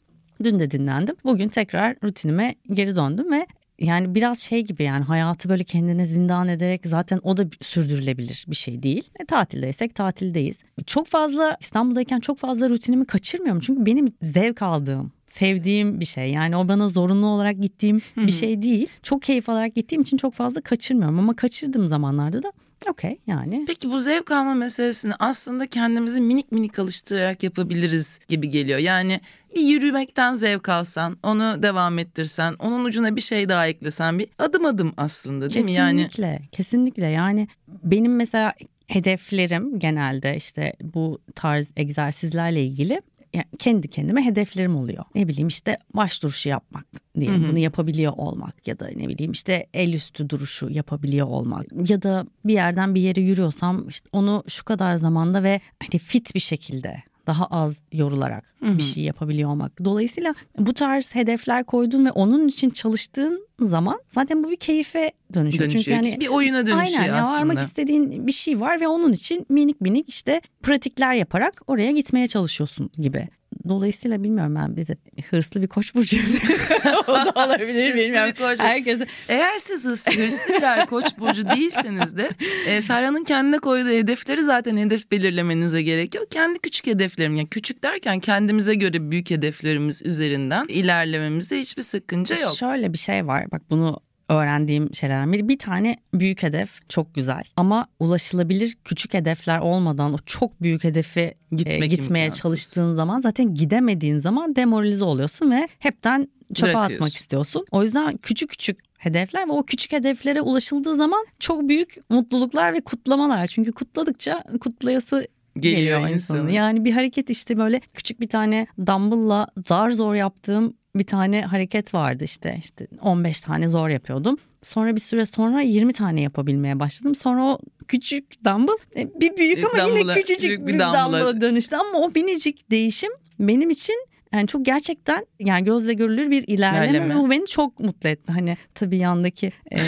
Dün 0.44 0.60
de 0.60 0.72
dinlendim. 0.72 1.16
Bugün 1.24 1.50
tekrar 1.50 1.96
rutinime 2.04 2.56
geri 2.74 2.96
döndüm 2.96 3.32
ve 3.32 3.48
yani 3.84 4.16
biraz 4.16 4.40
şey 4.40 4.62
gibi 4.62 4.84
yani 4.84 5.04
hayatı 5.04 5.50
böyle 5.50 5.64
kendine 5.64 6.06
zindan 6.06 6.48
ederek 6.48 6.82
zaten 6.86 7.20
o 7.24 7.38
da 7.38 7.46
sürdürülebilir 7.62 8.46
bir 8.48 8.56
şey 8.56 8.84
değil. 8.84 9.10
E, 9.20 9.26
tatildeysek 9.26 9.96
tatildeyiz. 9.96 10.58
Çok 10.86 11.08
fazla 11.08 11.58
İstanbul'dayken 11.60 12.20
çok 12.20 12.38
fazla 12.38 12.70
rutinimi 12.70 13.06
kaçırmıyorum. 13.06 13.62
Çünkü 13.62 13.86
benim 13.86 14.08
zevk 14.22 14.62
aldığım 14.62 15.12
sevdiğim 15.34 16.00
bir 16.00 16.06
şey. 16.06 16.32
Yani 16.32 16.58
o 16.58 16.68
bana 16.68 16.90
zorunlu 16.90 17.28
olarak 17.28 17.62
gittiğim 17.62 18.02
bir 18.18 18.32
şey 18.32 18.62
değil. 18.62 18.88
Çok 19.04 19.22
keyif 19.22 19.50
alarak 19.50 19.76
gittiğim 19.76 20.02
için 20.02 20.18
çok 20.18 20.34
fazla 20.34 20.62
kaçırmıyorum 20.62 21.20
ama 21.20 21.36
kaçırdığım 21.36 21.88
zamanlarda 21.88 22.44
da 22.44 22.52
okey 22.88 23.18
yani. 23.28 23.64
Peki 23.68 23.90
bu 23.90 24.00
zevk 24.00 24.32
alma 24.32 24.54
meselesini 24.54 25.14
aslında 25.20 25.68
kendimizi 25.68 26.22
minik 26.22 26.52
minik 26.52 26.80
alıştırarak 26.80 27.44
yapabiliriz 27.44 28.20
gibi 28.28 28.50
geliyor. 28.50 28.80
Yani 28.80 29.20
bir 29.56 29.62
yürümekten 29.62 30.34
zevk 30.34 30.70
alsan, 30.70 31.18
onu 31.24 31.64
devam 31.64 32.00
ettirsen, 32.00 32.56
onun 32.60 32.86
ucuna 32.86 33.16
bir 33.16 33.22
şey 33.22 33.50
daha 33.50 33.68
eklesen 33.68 34.20
bir 34.20 34.28
adım 34.40 34.66
adım 34.66 34.94
aslında 34.98 35.42
değil 35.42 35.52
kesinlikle, 35.52 35.72
mi? 35.72 35.78
Yani 35.78 36.08
kesinlikle. 36.08 36.42
Kesinlikle. 36.52 37.06
Yani 37.06 37.48
benim 37.68 38.16
mesela 38.16 38.54
hedeflerim 38.88 39.80
genelde 39.80 40.36
işte 40.36 40.74
bu 40.82 41.22
tarz 41.36 41.72
egzersizlerle 41.76 42.64
ilgili 42.64 43.02
yani 43.34 43.46
kendi 43.60 43.88
kendime 43.88 44.26
hedeflerim 44.26 44.76
oluyor. 44.76 45.04
Ne 45.16 45.28
bileyim 45.28 45.48
işte 45.48 45.78
baş 45.96 46.24
duruşu 46.24 46.50
yapmak 46.50 46.86
diyelim. 47.20 47.48
Bunu 47.50 47.58
yapabiliyor 47.58 48.14
olmak 48.18 48.68
ya 48.68 48.80
da 48.80 48.88
ne 48.96 49.08
bileyim 49.08 49.32
işte 49.32 49.68
el 49.74 49.94
üstü 49.94 50.30
duruşu 50.30 50.70
yapabiliyor 50.70 51.28
olmak 51.28 51.90
ya 51.90 52.02
da 52.02 52.26
bir 52.46 52.54
yerden 52.54 52.96
bir 52.96 53.02
yere 53.02 53.22
yürüyorsam 53.22 53.88
işte 53.88 54.10
onu 54.12 54.44
şu 54.48 54.66
kadar 54.66 54.96
zamanda 54.96 55.44
ve 55.44 55.62
hani 55.80 56.00
fit 56.00 56.36
bir 56.36 56.40
şekilde 56.40 57.04
daha 57.28 57.46
az 57.46 57.76
yorularak 57.92 58.54
Hı-hı. 58.60 58.78
bir 58.78 58.84
şey 58.84 59.04
yapabiliyor 59.04 59.50
olmak. 59.50 59.86
Dolayısıyla 59.86 60.36
bu 60.58 60.74
tarz 60.74 61.16
hedefler 61.16 61.64
koydun 61.64 62.06
ve 62.06 62.12
onun 62.12 62.48
için 62.48 62.70
çalıştığın 62.70 63.48
zaman 63.60 64.00
zaten 64.10 64.44
bu 64.44 64.52
bir 64.52 64.56
keyfe 64.56 65.12
dönüşüyor. 65.34 65.64
dönüşüyor. 65.64 65.98
Çünkü 65.98 66.10
hani 66.10 66.20
bir 66.20 66.28
oyuna 66.28 66.68
dönüşüyor 66.68 66.80
aynen, 66.80 67.14
aslında. 67.14 67.38
Aynen 67.38 67.50
varmak 67.50 67.60
istediğin 67.60 68.28
bir 68.28 68.32
şey 68.32 68.60
var 68.60 68.82
ve 68.82 68.88
onun 68.88 69.12
için 69.12 69.46
minik 69.50 69.82
minik 69.82 70.10
işte 70.10 70.42
pratikler 70.64 71.14
yaparak 71.14 71.62
oraya 71.68 71.92
gitmeye 71.92 72.28
çalışıyorsun 72.28 72.90
gibi. 72.94 73.28
Dolayısıyla 73.70 74.24
bilmiyorum 74.24 74.56
ben 74.56 74.78
bir 74.78 74.88
de 74.88 74.96
hırslı 75.30 75.62
bir 75.62 75.68
koç 75.68 75.96
burcuyum. 75.96 76.26
o 77.08 77.14
da 77.14 77.46
olabilir 77.46 77.96
bilmiyorum. 77.96 78.34
Koç 78.38 78.60
Herkese... 78.60 79.08
Eğer 79.30 79.58
siz 79.58 79.86
hırslı 79.86 80.14
birer 80.54 80.86
koç 80.86 81.06
burcu 81.18 81.50
değilseniz 81.50 82.18
de 82.18 82.30
e, 82.68 82.82
Ferhan'ın 82.82 83.24
kendine 83.24 83.60
koyduğu 83.60 83.90
hedefleri 83.90 84.44
zaten 84.44 84.78
hedef 84.78 85.12
belirlemenize 85.12 85.82
gerek 85.82 86.16
yok. 86.16 86.32
Kendi 86.32 86.60
küçük 86.60 86.88
hedeflerim 86.88 87.36
yani 87.36 87.50
küçük 87.50 87.84
derken 87.84 88.20
kendimize 88.20 88.76
göre 88.76 89.12
büyük 89.12 89.30
hedeflerimiz 89.30 90.02
üzerinden 90.06 90.66
ilerlememizde 90.68 91.60
hiçbir 91.60 91.84
sakınca 91.84 92.36
yok. 92.40 92.56
Şöyle 92.56 92.94
bir 92.94 92.98
şey 92.98 93.28
var 93.28 93.52
bak 93.52 93.62
bunu 93.70 94.00
öğrendiğim 94.34 94.94
şeylerden 94.96 95.34
biri. 95.34 95.50
Bir 95.50 95.58
tane 95.58 95.98
büyük 96.14 96.44
hedef 96.44 96.90
çok 96.90 97.16
güzel 97.16 97.44
ama 97.56 97.88
ulaşılabilir 98.00 98.78
küçük 98.84 99.14
hedefler 99.14 99.60
olmadan 99.60 100.14
o 100.14 100.18
çok 100.26 100.62
büyük 100.62 100.84
hedefi 100.84 101.20
e, 101.20 101.36
Gitmek 101.52 101.84
e, 101.84 101.88
gitmeye 101.88 102.24
imkansız. 102.26 102.42
çalıştığın 102.42 102.96
zaman 102.96 103.20
zaten 103.20 103.54
gidemediğin 103.56 104.20
zaman 104.20 104.56
demoralize 104.56 105.04
oluyorsun 105.04 105.52
ve 105.52 105.68
hepten 105.80 106.28
çöpe 106.54 106.78
atmak 106.78 107.16
istiyorsun. 107.16 107.66
O 107.72 107.84
yüzden 107.84 108.18
küçük 108.18 108.50
küçük 108.50 108.80
hedefler 108.98 109.48
ve 109.48 109.52
o 109.52 109.64
küçük 109.64 109.92
hedeflere 109.92 110.42
ulaşıldığı 110.42 110.96
zaman 110.96 111.26
çok 111.40 111.70
büyük 111.70 111.96
mutluluklar 112.10 112.74
ve 112.74 112.82
kutlamalar. 112.82 113.48
Çünkü 113.48 113.72
kutladıkça 113.72 114.44
kutlayası 114.60 115.28
geliyor, 115.60 116.00
geliyor 116.00 116.10
insanın. 116.10 116.50
Yani 116.50 116.86
bir 116.86 116.92
hareket 116.92 117.30
işte 117.30 117.58
böyle 117.58 117.82
küçük 117.94 118.20
bir 118.20 118.28
tane 118.28 118.68
dumbbell'la 118.86 119.48
zar 119.68 119.92
zor 119.92 120.16
yaptığım 120.16 120.74
bir 120.96 121.04
tane 121.04 121.42
hareket 121.42 121.94
vardı 121.94 122.24
işte 122.24 122.56
işte 122.60 122.88
15 123.02 123.42
tane 123.42 123.68
zor 123.70 123.90
yapıyordum. 123.90 124.38
Sonra 124.62 124.96
bir 124.96 125.02
süre 125.02 125.26
sonra 125.26 125.62
20 125.62 125.94
tane 125.94 126.22
yapabilmeye 126.22 126.80
başladım. 126.80 127.16
Sonra 127.16 127.44
o 127.44 127.60
küçük 127.88 128.46
dumbbell 128.46 128.76
e, 128.96 129.20
bir 129.22 129.38
büyük 129.38 129.74
ama 129.74 129.84
yine 129.84 130.14
küçücük 130.14 130.68
bir 130.68 130.74
dumbbell'a 130.74 131.42
dönüştü. 131.42 131.76
Ama 131.76 131.98
o 132.00 132.12
minicik 132.16 132.72
değişim 132.72 133.12
benim 133.40 133.70
için 133.70 133.96
yani 134.34 134.48
çok 134.48 134.66
gerçekten 134.66 135.26
yani 135.40 135.64
gözle 135.64 135.94
görülür 135.94 136.32
bir 136.32 136.44
ilerleme, 136.48 136.90
ilerleme. 136.90 137.16
bu 137.16 137.30
beni 137.30 137.46
çok 137.46 137.80
mutlu 137.80 138.10
etti. 138.10 138.32
Hani 138.32 138.58
tabii 138.76 138.98
yandaki 138.98 139.52
e, 139.72 139.80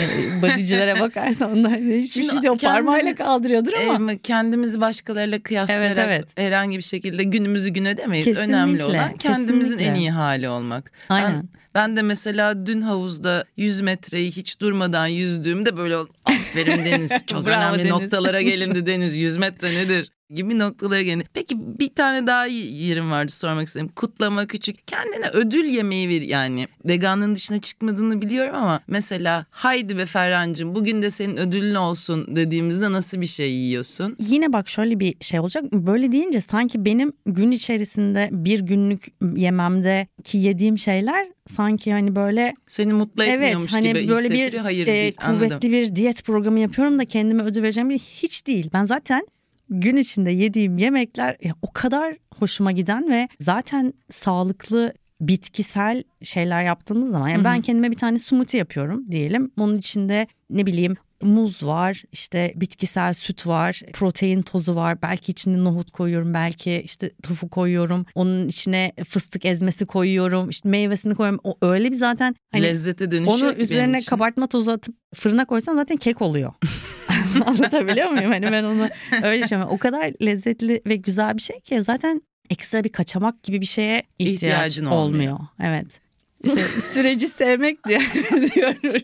bodycilere 0.42 1.00
bakarsan 1.00 1.58
onlar 1.58 1.72
hiçbir 1.72 2.22
Şimdi 2.22 2.42
şey 2.42 2.50
o 2.50 2.56
parmağıyla 2.56 3.14
kaldırıyordur 3.14 3.72
ama. 3.72 4.12
E, 4.12 4.18
kendimizi 4.18 4.80
başkalarıyla 4.80 5.42
kıyaslayarak 5.42 5.98
evet, 5.98 6.08
evet. 6.08 6.28
herhangi 6.38 6.76
bir 6.76 6.82
şekilde 6.82 7.24
günümüzü 7.24 7.70
gün 7.70 7.84
edemeyiz. 7.84 8.24
Kesinlikle, 8.24 8.52
Önemli 8.54 8.84
olan 8.84 9.16
kendimizin 9.16 9.72
kesinlikle. 9.72 9.84
en 9.84 9.94
iyi 9.94 10.10
hali 10.10 10.48
olmak. 10.48 10.92
Aynen. 11.08 11.34
Ben, 11.34 11.48
ben 11.74 11.96
de 11.96 12.02
mesela 12.02 12.66
dün 12.66 12.80
havuzda 12.80 13.44
100 13.56 13.80
metreyi 13.80 14.30
hiç 14.30 14.60
durmadan 14.60 15.06
yüzdüğümde 15.06 15.76
böyle 15.76 15.96
aferin 16.24 16.84
Deniz 16.84 17.12
çok 17.26 17.48
önemli 17.48 17.78
Deniz. 17.78 17.90
noktalara 17.90 18.42
gelindi 18.42 18.86
Deniz 18.86 19.16
100 19.16 19.36
metre 19.36 19.74
nedir 19.74 20.10
gibi 20.34 20.58
noktalara 20.58 21.02
gelin. 21.02 21.24
Peki 21.34 21.78
bir 21.78 21.88
tane 21.88 22.26
daha 22.26 22.46
yerim 22.46 23.10
vardı 23.10 23.32
sormak 23.32 23.66
istedim. 23.66 23.88
Kutlama 23.96 24.46
küçük. 24.46 24.88
Kendine 24.88 25.28
ödül 25.28 25.64
yemeği 25.64 26.08
ver 26.08 26.20
yani. 26.20 26.68
Veganlığın 26.84 27.34
dışına 27.34 27.58
çıkmadığını 27.58 28.22
biliyorum 28.22 28.54
ama 28.56 28.80
mesela 28.86 29.46
haydi 29.50 29.98
be 29.98 30.06
Ferhancığım 30.06 30.74
bugün 30.74 31.02
de 31.02 31.10
senin 31.10 31.36
ödülün 31.36 31.74
olsun 31.74 32.36
dediğimizde 32.36 32.92
nasıl 32.92 33.20
bir 33.20 33.26
şey 33.26 33.52
yiyorsun? 33.52 34.16
Yine 34.20 34.52
bak 34.52 34.68
şöyle 34.68 35.00
bir 35.00 35.14
şey 35.20 35.40
olacak. 35.40 35.72
Böyle 35.72 36.12
deyince 36.12 36.40
sanki 36.40 36.84
benim 36.84 37.12
gün 37.26 37.50
içerisinde 37.50 38.28
bir 38.32 38.60
günlük 38.60 39.06
yememdeki 39.36 40.38
yediğim 40.38 40.78
şeyler 40.78 41.28
sanki 41.56 41.92
hani 41.92 42.16
böyle 42.16 42.54
seni 42.66 42.92
mutlu 42.92 43.24
etmiyormuş 43.24 43.72
evet, 43.74 43.84
hani 43.84 44.00
gibi 44.00 44.08
böyle 44.08 44.30
bir 44.30 44.58
Hayır, 44.58 44.82
e, 44.82 44.86
değil, 44.86 45.16
kuvvetli 45.16 45.44
anladım. 45.44 45.72
bir 45.72 45.94
diyet 45.94 46.24
programı 46.24 46.60
yapıyorum 46.60 46.98
da 46.98 47.04
kendime 47.04 47.42
ödül 47.42 47.62
vereceğim 47.62 47.90
bir 47.90 47.98
hiç 47.98 48.46
değil. 48.46 48.70
Ben 48.72 48.84
zaten 48.84 49.26
gün 49.68 49.96
içinde 49.96 50.30
yediğim 50.30 50.78
yemekler 50.78 51.36
ya, 51.42 51.54
o 51.62 51.72
kadar 51.72 52.16
hoşuma 52.38 52.72
giden 52.72 53.10
ve 53.10 53.28
zaten 53.40 53.94
sağlıklı 54.10 54.92
bitkisel 55.20 56.02
şeyler 56.22 56.64
yaptığımız 56.64 57.10
zaman 57.10 57.28
yani 57.28 57.44
ben 57.44 57.60
kendime 57.60 57.90
bir 57.90 57.96
tane 57.96 58.18
smoothie 58.18 58.58
yapıyorum 58.58 59.10
diyelim. 59.10 59.50
Onun 59.58 59.78
içinde 59.78 60.26
ne 60.50 60.66
bileyim 60.66 60.96
muz 61.22 61.62
var, 61.66 62.02
işte 62.12 62.52
bitkisel 62.56 63.12
süt 63.12 63.46
var, 63.46 63.80
protein 63.92 64.42
tozu 64.42 64.74
var. 64.74 65.02
Belki 65.02 65.32
içine 65.32 65.64
nohut 65.64 65.90
koyuyorum, 65.90 66.34
belki 66.34 66.82
işte 66.84 67.10
tofu 67.22 67.48
koyuyorum. 67.48 68.06
Onun 68.14 68.48
içine 68.48 68.92
fıstık 69.08 69.44
ezmesi 69.44 69.86
koyuyorum, 69.86 70.48
işte 70.48 70.68
meyvesini 70.68 71.14
koyuyorum. 71.14 71.40
O 71.44 71.56
öyle 71.62 71.90
bir 71.90 71.96
zaten 71.96 72.34
hani 72.52 72.62
lezzete 72.62 73.10
dönüşüyor 73.10 73.52
Onu 73.52 73.58
üzerine 73.62 74.00
kabartma 74.02 74.46
tozu 74.46 74.70
atıp 74.70 74.96
fırına 75.14 75.44
koysan 75.44 75.74
zaten 75.74 75.96
kek 75.96 76.22
oluyor. 76.22 76.52
Anlatabiliyor 77.46 78.10
muyum? 78.10 78.30
Hani 78.32 78.52
ben 78.52 78.64
onu 78.64 78.88
öyle 79.22 79.44
düşünüyorum. 79.44 79.72
O 79.72 79.78
kadar 79.78 80.12
lezzetli 80.22 80.80
ve 80.86 80.96
güzel 80.96 81.36
bir 81.36 81.42
şey 81.42 81.60
ki 81.60 81.82
zaten 81.82 82.22
ekstra 82.50 82.84
bir 82.84 82.88
kaçamak 82.88 83.42
gibi 83.42 83.60
bir 83.60 83.66
şeye 83.66 84.02
ihtiyaç 84.18 84.34
İhtiyacın 84.34 84.84
olmuyor. 84.86 85.32
olmuyor. 85.32 85.38
Evet. 85.62 86.00
İşte 86.44 86.60
süreci 86.92 87.28
sevmek 87.28 87.78
diyorum. 88.54 89.02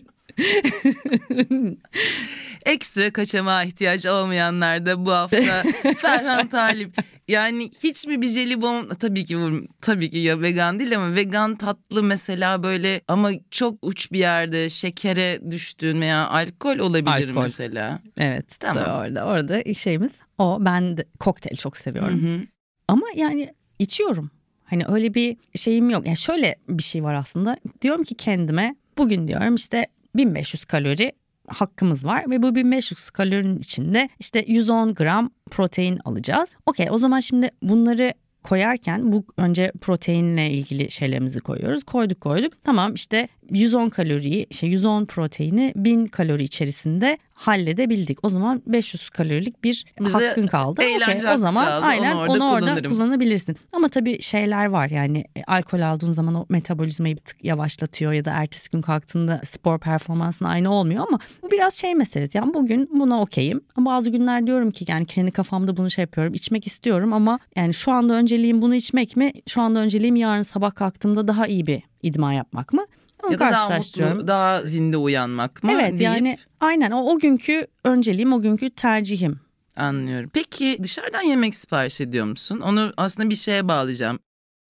Ekstra 2.66 3.12
kaçamağa 3.12 3.64
ihtiyacı 3.64 4.12
olmayanlar 4.12 4.86
da 4.86 5.06
bu 5.06 5.12
hafta 5.12 5.62
Ferhan 5.98 6.48
Talip. 6.48 6.96
Yani 7.28 7.70
hiç 7.82 8.06
mi 8.06 8.22
bir 8.22 8.26
jelibon 8.26 8.88
tabii 8.88 9.24
ki 9.24 9.38
tabii 9.80 10.10
ki 10.10 10.18
ya 10.18 10.40
vegan 10.40 10.78
değil 10.78 10.96
ama 10.96 11.14
vegan 11.14 11.56
tatlı 11.56 12.02
mesela 12.02 12.62
böyle 12.62 13.00
ama 13.08 13.30
çok 13.50 13.78
uç 13.82 14.12
bir 14.12 14.18
yerde 14.18 14.68
şekere 14.68 15.50
düştüğün 15.50 16.00
veya 16.00 16.28
alkol 16.28 16.78
olabilir 16.78 17.28
alkol. 17.28 17.42
mesela. 17.42 17.98
Evet 18.16 18.60
tamam. 18.60 18.84
orada 18.84 19.24
orada 19.24 19.74
şeyimiz 19.74 20.12
o 20.38 20.58
ben 20.60 20.96
de 20.96 21.04
kokteyl 21.20 21.56
çok 21.56 21.76
seviyorum. 21.76 22.22
Hı 22.22 22.34
hı. 22.34 22.40
Ama 22.88 23.06
yani 23.16 23.54
içiyorum. 23.78 24.30
Hani 24.64 24.84
öyle 24.88 25.14
bir 25.14 25.36
şeyim 25.56 25.90
yok. 25.90 26.06
Yani 26.06 26.16
şöyle 26.16 26.56
bir 26.68 26.82
şey 26.82 27.04
var 27.04 27.14
aslında. 27.14 27.56
Diyorum 27.82 28.04
ki 28.04 28.14
kendime 28.14 28.76
bugün 28.98 29.28
diyorum 29.28 29.54
işte 29.54 29.86
1500 30.14 30.64
kalori 30.64 31.12
hakkımız 31.48 32.04
var 32.04 32.30
ve 32.30 32.42
bu 32.42 32.54
1500 32.54 33.10
kalorinin 33.10 33.58
içinde 33.58 34.08
işte 34.20 34.44
110 34.48 34.94
gram 34.94 35.30
protein 35.50 35.98
alacağız. 36.04 36.52
Okey 36.66 36.86
o 36.90 36.98
zaman 36.98 37.20
şimdi 37.20 37.50
bunları 37.62 38.14
koyarken 38.42 39.12
bu 39.12 39.24
önce 39.36 39.72
proteinle 39.80 40.50
ilgili 40.50 40.90
şeylerimizi 40.90 41.40
koyuyoruz. 41.40 41.84
Koyduk 41.84 42.20
koyduk. 42.20 42.52
Tamam 42.64 42.94
işte 42.94 43.28
110 43.50 43.88
kaloriyi 43.88 44.46
işte 44.50 44.66
110 44.66 45.04
proteini 45.04 45.72
1000 45.76 46.06
kalori 46.06 46.44
içerisinde 46.44 47.18
halledebildik. 47.46 48.18
O 48.24 48.28
zaman 48.28 48.62
500 48.66 49.08
kalorilik 49.10 49.64
bir 49.64 49.84
Bize 50.00 50.12
hakkın 50.28 50.46
kaldı. 50.46 50.82
eğlence 50.82 51.14
Okey, 51.16 51.30
o 51.34 51.36
zaman 51.36 51.64
kaldı. 51.66 51.86
aynen 51.86 52.16
Onu 52.16 52.20
onu 52.20 52.30
orada 52.32 52.44
orada, 52.44 52.60
kullanırım. 52.66 52.92
kullanabilirsin. 52.92 53.56
Ama 53.72 53.88
tabii 53.88 54.22
şeyler 54.22 54.66
var 54.66 54.90
yani 54.90 55.24
e, 55.36 55.42
alkol 55.46 55.80
aldığın 55.80 56.12
zaman 56.12 56.34
o 56.34 56.46
metabolizmayı 56.48 57.16
bir 57.16 57.20
tık 57.20 57.44
yavaşlatıyor 57.44 58.12
ya 58.12 58.24
da 58.24 58.30
ertesi 58.30 58.70
gün 58.70 58.80
kalktığında 58.80 59.40
spor 59.44 59.78
performansın 59.78 60.44
aynı 60.44 60.72
olmuyor 60.74 61.04
ama 61.08 61.18
bu 61.42 61.50
biraz 61.50 61.74
şey 61.74 61.94
meselesi. 61.94 62.38
Yani 62.38 62.54
bugün 62.54 62.90
buna 62.94 63.22
okeyim. 63.22 63.60
Ama 63.76 63.90
Bazı 63.92 64.10
günler 64.10 64.46
diyorum 64.46 64.70
ki 64.70 64.84
yani 64.88 65.06
kendi 65.06 65.30
kafamda 65.30 65.76
bunu 65.76 65.90
şey 65.90 66.02
yapıyorum. 66.02 66.34
içmek 66.34 66.66
istiyorum 66.66 67.12
ama 67.12 67.38
yani 67.56 67.74
şu 67.74 67.92
anda 67.92 68.14
önceliğim 68.14 68.62
bunu 68.62 68.74
içmek 68.74 69.16
mi? 69.16 69.32
Şu 69.48 69.60
anda 69.62 69.78
önceliğim 69.78 70.16
yarın 70.16 70.42
sabah 70.42 70.74
kalktığımda 70.74 71.28
daha 71.28 71.46
iyi 71.46 71.66
bir 71.66 71.82
idman 72.02 72.32
yapmak 72.32 72.72
mı? 72.72 72.84
Onu 73.22 73.32
Ya 73.32 73.38
da 73.38 73.50
daha 73.50 73.76
mutlu, 73.76 74.26
daha 74.26 74.62
zinde 74.62 74.96
uyanmak 74.96 75.62
mı? 75.62 75.72
Evet 75.72 75.90
deyip 75.90 76.02
yani 76.02 76.38
aynen 76.60 76.90
o, 76.90 77.00
o 77.00 77.18
günkü 77.18 77.66
önceliğim 77.84 78.32
o 78.32 78.40
günkü 78.40 78.70
tercihim. 78.70 79.40
Anlıyorum. 79.76 80.30
Peki 80.34 80.78
dışarıdan 80.82 81.22
yemek 81.22 81.54
sipariş 81.54 82.00
ediyor 82.00 82.26
musun? 82.26 82.60
Onu 82.60 82.92
aslında 82.96 83.30
bir 83.30 83.34
şeye 83.34 83.68
bağlayacağım. 83.68 84.18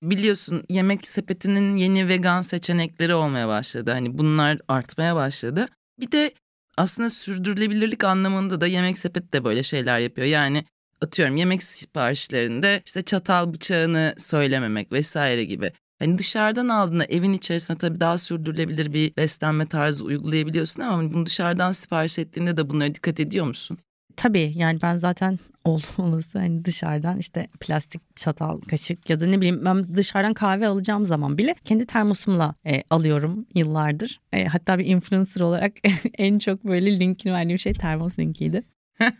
Biliyorsun 0.03 0.65
yemek 0.69 1.09
sepetinin 1.09 1.77
yeni 1.77 2.09
vegan 2.09 2.43
seçenekleri 2.43 3.15
olmaya 3.15 3.49
başladı. 3.49 3.91
Hani 3.91 4.19
bunlar 4.19 4.59
artmaya 4.69 5.17
başladı. 5.17 5.67
Bir 6.01 6.12
de 6.12 6.35
aslında 6.77 7.11
sürdürülebilirlik 7.11 8.05
anlamında 8.05 8.61
da 8.61 8.67
yemek 8.67 8.99
sepeti 8.99 9.33
de 9.33 9.45
böyle 9.45 9.62
şeyler 9.62 9.99
yapıyor. 9.99 10.27
Yani 10.27 10.65
atıyorum 11.01 11.37
yemek 11.37 11.62
siparişlerinde 11.62 12.83
işte 12.87 13.03
çatal 13.03 13.53
bıçağını 13.55 14.15
söylememek 14.19 14.93
vesaire 14.93 15.45
gibi. 15.45 15.73
Hani 16.03 16.19
dışarıdan 16.19 16.69
aldığında 16.69 17.05
evin 17.05 17.33
içerisinde 17.33 17.79
tabii 17.79 18.01
daha 18.01 18.19
sürdürülebilir 18.19 18.93
bir 18.93 19.17
beslenme 19.17 19.67
tarzı 19.67 20.05
uygulayabiliyorsun 20.05 20.83
ama 20.83 21.12
bunu 21.12 21.27
dışarıdan 21.27 21.73
sipariş 21.73 22.19
ettiğinde 22.19 22.57
de 22.57 22.69
bunlara 22.71 22.95
dikkat 22.95 23.21
ediyor 23.21 23.47
musun? 23.47 23.79
Tabii 24.17 24.53
yani 24.55 24.83
ben 24.83 24.99
zaten 24.99 25.38
oldum 25.65 25.88
olası 25.99 26.38
hani 26.38 26.65
dışarıdan 26.65 27.19
işte 27.19 27.49
plastik 27.61 28.17
çatal, 28.17 28.59
kaşık 28.59 29.11
ya 29.11 29.21
da 29.21 29.27
ne 29.27 29.41
bileyim 29.41 29.65
ben 29.65 29.97
dışarıdan 29.97 30.35
kahve 30.35 30.67
alacağım 30.67 31.07
zaman 31.07 31.38
bile 31.38 31.55
kendi 31.65 31.87
termosumla 31.87 32.55
e, 32.67 32.83
alıyorum 32.91 33.47
yıllardır. 33.55 34.21
E, 34.33 34.45
hatta 34.45 34.79
bir 34.79 34.87
influencer 34.87 35.41
olarak 35.41 35.73
en 36.19 36.38
çok 36.38 36.65
böyle 36.65 36.99
linkini 36.99 37.33
verdiğim 37.33 37.59
şey 37.59 37.73
termos 37.73 38.19
linkiydi. 38.19 38.62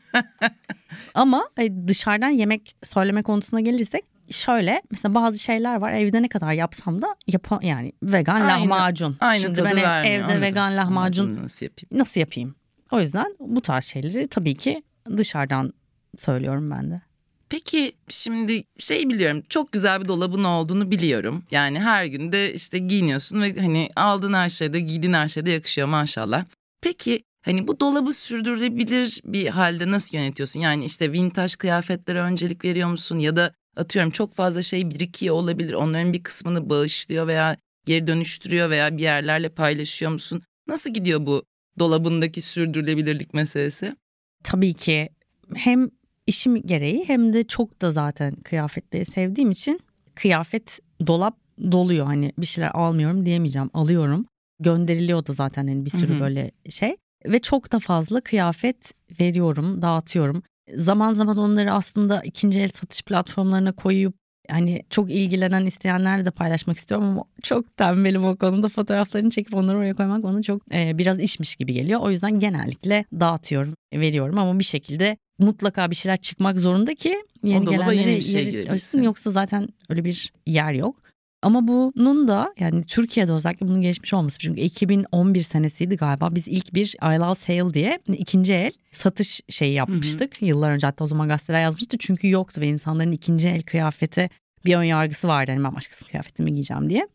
Ama 1.15 1.45
e, 1.59 1.89
dışarıdan 1.89 2.29
yemek 2.29 2.77
söyleme 2.85 3.23
konusuna 3.23 3.61
gelirsek 3.61 4.12
şöyle 4.33 4.83
mesela 4.91 5.15
bazı 5.15 5.39
şeyler 5.39 5.77
var 5.77 5.93
evde 5.93 6.23
ne 6.23 6.29
kadar 6.29 6.53
yapsam 6.53 7.03
da 7.03 7.17
yapa, 7.27 7.59
yani 7.63 7.93
vegan 8.03 8.35
Aynı- 8.41 8.47
lahmacun. 8.49 9.17
Aynı 9.21 9.41
Şimdi 9.41 9.59
ben 9.65 9.77
vermiyor, 9.77 10.05
evde 10.05 10.25
anladım. 10.25 10.43
vegan 10.43 10.77
lahmacun 10.77 11.25
Anladım, 11.27 11.43
Nasıl 11.45 11.67
yapayım? 11.67 11.99
nasıl 11.99 12.21
yapayım? 12.21 12.55
O 12.91 13.01
yüzden 13.01 13.37
bu 13.41 13.61
tarz 13.61 13.85
şeyleri 13.85 14.29
tabii 14.29 14.55
ki 14.55 14.83
dışarıdan 15.17 15.73
söylüyorum 16.19 16.71
ben 16.71 16.91
de. 16.91 17.01
Peki 17.49 17.93
şimdi 18.09 18.65
şey 18.79 19.09
biliyorum 19.09 19.43
çok 19.49 19.73
güzel 19.73 20.03
bir 20.03 20.09
dolabın 20.09 20.45
olduğunu 20.45 20.91
biliyorum. 20.91 21.43
Yani 21.51 21.81
her 21.81 22.05
gün 22.05 22.33
de 22.33 22.55
işte 22.55 22.79
giyiniyorsun 22.79 23.43
ve 23.43 23.55
hani 23.61 23.89
aldığın 23.97 24.33
her 24.33 24.49
şeyde 24.49 24.81
giydiğin 24.81 25.13
her 25.13 25.29
şeyde 25.29 25.51
yakışıyor 25.51 25.89
maşallah. 25.89 26.45
Peki 26.81 27.25
hani 27.45 27.69
bu 27.69 27.81
dolabı 27.81 28.13
sürdürülebilir 28.13 29.21
bir 29.25 29.47
halde 29.47 29.91
nasıl 29.91 30.17
yönetiyorsun? 30.17 30.61
Yani 30.61 30.85
işte 30.85 31.13
vintage 31.13 31.53
kıyafetlere 31.59 32.21
öncelik 32.21 32.65
veriyor 32.65 32.89
musun? 32.89 33.19
Ya 33.19 33.37
da 33.37 33.55
atıyorum 33.77 34.11
çok 34.11 34.35
fazla 34.35 34.63
şey 34.63 34.91
birikiyor 34.91 35.35
olabilir. 35.35 35.73
Onların 35.73 36.13
bir 36.13 36.23
kısmını 36.23 36.71
bağışlıyor 36.71 37.27
veya 37.27 37.57
geri 37.87 38.07
dönüştürüyor 38.07 38.71
veya 38.71 38.97
bir 38.97 39.03
yerlerle 39.03 39.49
paylaşıyor 39.49 40.13
musun? 40.13 40.43
Nasıl 40.67 40.91
gidiyor 40.91 41.27
bu 41.27 41.43
dolabındaki 41.79 42.41
sürdürülebilirlik 42.41 43.35
meselesi? 43.35 43.97
Tabii 44.45 44.75
ki 44.75 45.09
hem 45.55 45.91
işim 46.27 46.63
gereği 46.63 47.05
hem 47.07 47.33
de 47.33 47.43
çok 47.43 47.83
da 47.83 47.91
zaten 47.91 48.35
kıyafetleri 48.35 49.05
sevdiğim 49.05 49.51
için 49.51 49.81
kıyafet 50.15 50.79
dolap 51.07 51.37
doluyor. 51.73 52.07
Hani 52.07 52.33
bir 52.39 52.47
şeyler 52.47 52.71
almıyorum 52.75 53.27
diyemeyeceğim 53.27 53.71
alıyorum. 53.75 54.27
Gönderiliyor 54.61 55.27
da 55.27 55.33
zaten 55.33 55.67
hani 55.67 55.85
bir 55.85 55.91
sürü 55.91 56.13
Hı 56.13 56.17
hı. 56.17 56.21
böyle 56.21 56.51
şey. 56.69 56.97
Ve 57.27 57.39
çok 57.39 57.73
da 57.73 57.79
fazla 57.79 58.21
kıyafet 58.21 58.93
veriyorum, 59.21 59.83
dağıtıyorum. 59.83 60.43
Zaman 60.77 61.13
zaman 61.13 61.37
onları 61.37 61.73
aslında 61.73 62.23
ikinci 62.23 62.61
el 62.61 62.69
satış 62.69 63.03
platformlarına 63.03 63.73
koyup 63.73 64.15
hani 64.51 64.83
çok 64.91 65.11
ilgilenen 65.11 65.67
isteyenlerle 65.67 66.25
de 66.25 66.31
paylaşmak 66.31 66.77
istiyorum 66.77 67.07
ama 67.07 67.25
çok 67.43 67.77
tembelim 67.77 68.25
o 68.25 68.37
konuda 68.37 68.69
fotoğraflarını 68.69 69.31
çekip 69.31 69.55
onları 69.55 69.77
oraya 69.79 69.95
koymak 69.95 70.23
bana 70.23 70.43
çok 70.43 70.75
e, 70.75 70.99
biraz 70.99 71.21
işmiş 71.21 71.57
gibi 71.57 71.73
geliyor. 71.73 72.01
O 72.01 72.11
yüzden 72.11 72.41
genellikle 72.41 73.05
dağıtıyorum, 73.13 73.75
veriyorum 73.95 74.39
ama 74.39 74.59
bir 74.59 74.65
şekilde 74.65 75.17
mutlaka 75.39 75.91
bir 75.91 75.97
şeyler 75.97 76.17
çıkmak 76.17 76.59
zorunda 76.59 76.95
ki 76.95 77.17
yeni 77.43 77.65
gelenlere 77.65 78.01
yeni 78.01 78.17
bir 78.17 78.23
şey 78.23 78.45
yeri 78.45 78.71
açsın. 78.71 79.03
Yoksa 79.03 79.31
zaten 79.31 79.69
öyle 79.89 80.05
bir 80.05 80.33
yer 80.47 80.73
yok. 80.73 80.97
Ama 81.43 81.69
bunun 81.69 82.29
da 82.29 82.55
yani 82.59 82.83
Türkiye'de 82.83 83.33
özellikle 83.33 83.69
bunun 83.69 83.81
gelişmiş 83.81 84.15
olması. 84.15 84.39
Çünkü 84.39 84.61
2011 84.61 85.43
senesiydi 85.43 85.97
galiba. 85.97 86.35
Biz 86.35 86.49
ilk 86.49 86.75
bir 86.75 86.97
I 87.03 87.19
Love 87.19 87.35
Sale 87.35 87.75
diye 87.75 87.99
ikinci 88.09 88.55
el 88.55 88.73
satış 88.91 89.41
şeyi 89.49 89.75
yapmıştık. 89.75 90.43
Yıllar 90.43 90.71
önce 90.71 90.87
hatta 90.87 91.05
o 91.05 91.07
zaman 91.07 91.29
gazeteler 91.29 91.63
yazmıştı. 91.63 91.97
Çünkü 92.01 92.29
yoktu 92.29 92.61
ve 92.61 92.67
insanların 92.69 93.13
ikinci 93.13 93.49
el 93.49 93.63
kıyafete 93.63 94.29
bir 94.65 94.75
ön 94.77 94.83
yargısı 94.83 95.29
vardı. 95.29 95.53
Hani 95.53 95.65
ben 95.65 95.75
başkasının 95.75 96.09
kıyafetimi 96.11 96.53
giyeceğim 96.53 96.91
diye. 96.91 97.09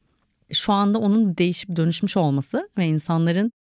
Şu 0.54 0.74
anda 0.74 1.00
onun 1.00 1.38
değişip 1.38 1.76
dönüşmüş 1.76 2.18
olması 2.18 2.70
ve 2.78 2.86
insanların 2.86 3.52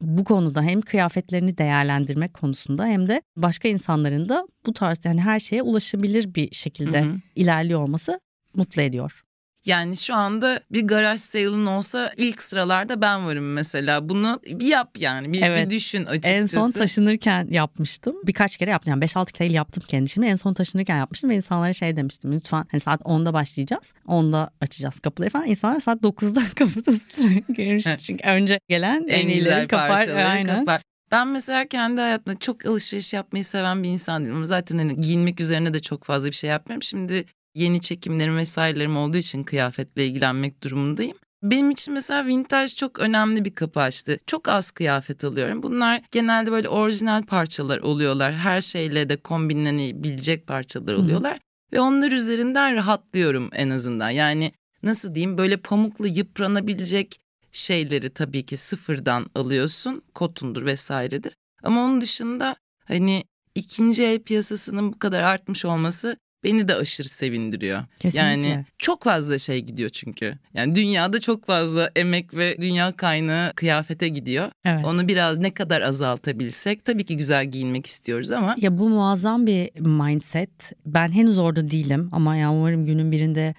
bu 0.00 0.24
konuda 0.24 0.62
hem 0.62 0.80
kıyafetlerini 0.80 1.58
değerlendirmek 1.58 2.34
konusunda 2.34 2.86
hem 2.86 3.08
de 3.08 3.22
başka 3.36 3.68
insanların 3.68 4.28
da 4.28 4.46
bu 4.66 4.72
tarz 4.72 4.98
yani 5.04 5.20
her 5.20 5.38
şeye 5.38 5.62
ulaşabilir 5.62 6.34
bir 6.34 6.54
şekilde 6.54 7.02
Hı 7.02 7.08
hı. 7.08 7.16
ilerliyor 7.36 7.80
olması 7.80 8.20
mutlu 8.54 8.82
ediyor. 8.82 9.25
Yani 9.66 9.96
şu 9.96 10.14
anda 10.14 10.60
bir 10.72 10.82
garaj 10.82 11.20
sale'ın 11.20 11.66
olsa 11.66 12.12
ilk 12.16 12.42
sıralarda 12.42 13.02
ben 13.02 13.26
varım 13.26 13.52
mesela. 13.52 14.08
Bunu 14.08 14.40
bir 14.46 14.66
yap 14.66 14.98
yani 14.98 15.32
bir, 15.32 15.42
Evet. 15.42 15.66
bir 15.66 15.70
düşün 15.70 16.04
açıkçası. 16.04 16.34
En 16.34 16.46
son 16.46 16.70
taşınırken 16.70 17.48
yapmıştım. 17.50 18.16
Birkaç 18.24 18.56
kere 18.56 18.70
yaptım. 18.70 18.90
Yani 18.90 19.04
5-6 19.04 19.32
kere 19.32 19.52
yaptım 19.52 19.82
kendi 19.88 20.04
işimi. 20.04 20.26
En 20.26 20.36
son 20.36 20.54
taşınırken 20.54 20.96
yapmıştım 20.96 21.30
ve 21.30 21.36
insanlara 21.36 21.72
şey 21.72 21.96
demiştim. 21.96 22.32
Lütfen 22.32 22.64
hani 22.70 22.80
saat 22.80 23.02
10'da 23.02 23.32
başlayacağız. 23.32 23.92
10'da 24.06 24.50
açacağız 24.60 25.00
kapıları 25.00 25.30
falan. 25.30 25.46
İnsanlar 25.46 25.80
saat 25.80 26.02
9'da 26.02 26.42
kapıda 26.56 26.92
sıraya 27.08 27.42
girmişti. 27.56 27.96
Çünkü 27.98 28.28
önce 28.28 28.60
gelen 28.68 29.04
en, 29.08 29.20
en 29.20 29.28
iyileri 29.28 29.68
kapar. 29.68 30.08
Aynen. 30.08 30.58
kapar. 30.58 30.82
Ben 31.10 31.28
mesela 31.28 31.68
kendi 31.68 32.00
hayatımda 32.00 32.38
çok 32.38 32.66
alışveriş 32.66 33.12
yapmayı 33.12 33.44
seven 33.44 33.82
bir 33.82 33.88
insan 33.88 34.24
değilim. 34.24 34.44
Zaten 34.44 34.78
hani 34.78 35.00
giyinmek 35.00 35.40
üzerine 35.40 35.74
de 35.74 35.80
çok 35.80 36.04
fazla 36.04 36.28
bir 36.28 36.34
şey 36.34 36.50
yapmıyorum. 36.50 36.82
Şimdi 36.82 37.24
yeni 37.56 37.80
çekimlerim 37.80 38.36
vesairelerim 38.36 38.96
olduğu 38.96 39.16
için 39.16 39.44
kıyafetle 39.44 40.06
ilgilenmek 40.06 40.62
durumundayım. 40.62 41.16
Benim 41.42 41.70
için 41.70 41.94
mesela 41.94 42.26
vintage 42.26 42.68
çok 42.68 42.98
önemli 42.98 43.44
bir 43.44 43.54
kapı 43.54 43.80
açtı. 43.80 44.18
Çok 44.26 44.48
az 44.48 44.70
kıyafet 44.70 45.24
alıyorum. 45.24 45.62
Bunlar 45.62 46.02
genelde 46.12 46.52
böyle 46.52 46.68
orijinal 46.68 47.22
parçalar 47.22 47.78
oluyorlar. 47.78 48.34
Her 48.34 48.60
şeyle 48.60 49.08
de 49.08 49.16
kombinlenebilecek 49.16 50.46
parçalar 50.46 50.94
Hı 50.94 50.98
hı. 50.98 51.02
oluyorlar. 51.04 51.38
Ve 51.72 51.80
onlar 51.80 52.12
üzerinden 52.12 52.74
rahatlıyorum 52.74 53.50
en 53.52 53.70
azından. 53.70 54.10
Yani 54.10 54.52
nasıl 54.82 55.14
diyeyim 55.14 55.38
böyle 55.38 55.56
pamuklu 55.56 56.06
yıpranabilecek 56.06 57.20
şeyleri 57.52 58.10
tabii 58.10 58.46
ki 58.46 58.56
sıfırdan 58.56 59.26
alıyorsun. 59.34 60.02
Kotundur 60.14 60.64
vesairedir. 60.64 61.32
Ama 61.62 61.84
onun 61.84 62.00
dışında 62.00 62.56
hani 62.84 63.24
ikinci 63.54 64.04
el 64.04 64.18
piyasasının 64.18 64.92
bu 64.92 64.98
kadar 64.98 65.22
artmış 65.22 65.64
olması 65.64 66.16
beni 66.46 66.68
de 66.68 66.74
aşırı 66.74 67.08
sevindiriyor. 67.08 67.84
Kesinlikle. 67.98 68.20
Yani 68.28 68.64
çok 68.78 69.04
fazla 69.04 69.38
şey 69.38 69.60
gidiyor 69.60 69.90
çünkü. 69.90 70.38
Yani 70.54 70.74
dünyada 70.74 71.20
çok 71.20 71.46
fazla 71.46 71.90
emek 71.96 72.34
ve 72.34 72.56
dünya 72.60 72.96
kaynağı 72.96 73.52
kıyafete 73.54 74.08
gidiyor. 74.08 74.50
Evet. 74.64 74.84
Onu 74.84 75.08
biraz 75.08 75.38
ne 75.38 75.54
kadar 75.54 75.82
azaltabilsek 75.82 76.84
tabii 76.84 77.04
ki 77.04 77.16
güzel 77.16 77.46
giyinmek 77.46 77.86
istiyoruz 77.86 78.32
ama 78.32 78.54
Ya 78.60 78.78
bu 78.78 78.88
muazzam 78.88 79.46
bir 79.46 79.80
mindset. 79.80 80.72
Ben 80.86 81.12
henüz 81.12 81.38
orada 81.38 81.70
değilim 81.70 82.08
ama 82.12 82.36
ya 82.36 82.52
umarım 82.52 82.86
günün 82.86 83.12
birinde 83.12 83.54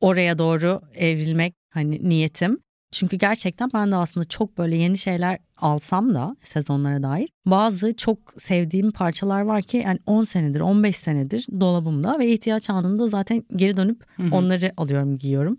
oraya 0.00 0.38
doğru 0.38 0.80
evrilmek 0.94 1.54
hani 1.70 2.08
niyetim. 2.08 2.58
Çünkü 2.92 3.16
gerçekten 3.16 3.70
ben 3.74 3.92
de 3.92 3.96
aslında 3.96 4.24
çok 4.28 4.58
böyle 4.58 4.76
yeni 4.76 4.98
şeyler 4.98 5.38
alsam 5.56 6.14
da 6.14 6.36
sezonlara 6.44 7.02
dair 7.02 7.28
bazı 7.46 7.96
çok 7.96 8.18
sevdiğim 8.38 8.90
parçalar 8.90 9.40
var 9.40 9.62
ki 9.62 9.76
yani 9.86 9.98
10 10.06 10.24
senedir 10.24 10.60
15 10.60 10.96
senedir 10.96 11.46
dolabımda 11.60 12.18
ve 12.18 12.28
ihtiyaç 12.32 12.70
anında 12.70 13.08
zaten 13.08 13.44
geri 13.56 13.76
dönüp 13.76 14.04
onları 14.32 14.72
alıyorum 14.76 15.18
giyiyorum. 15.18 15.56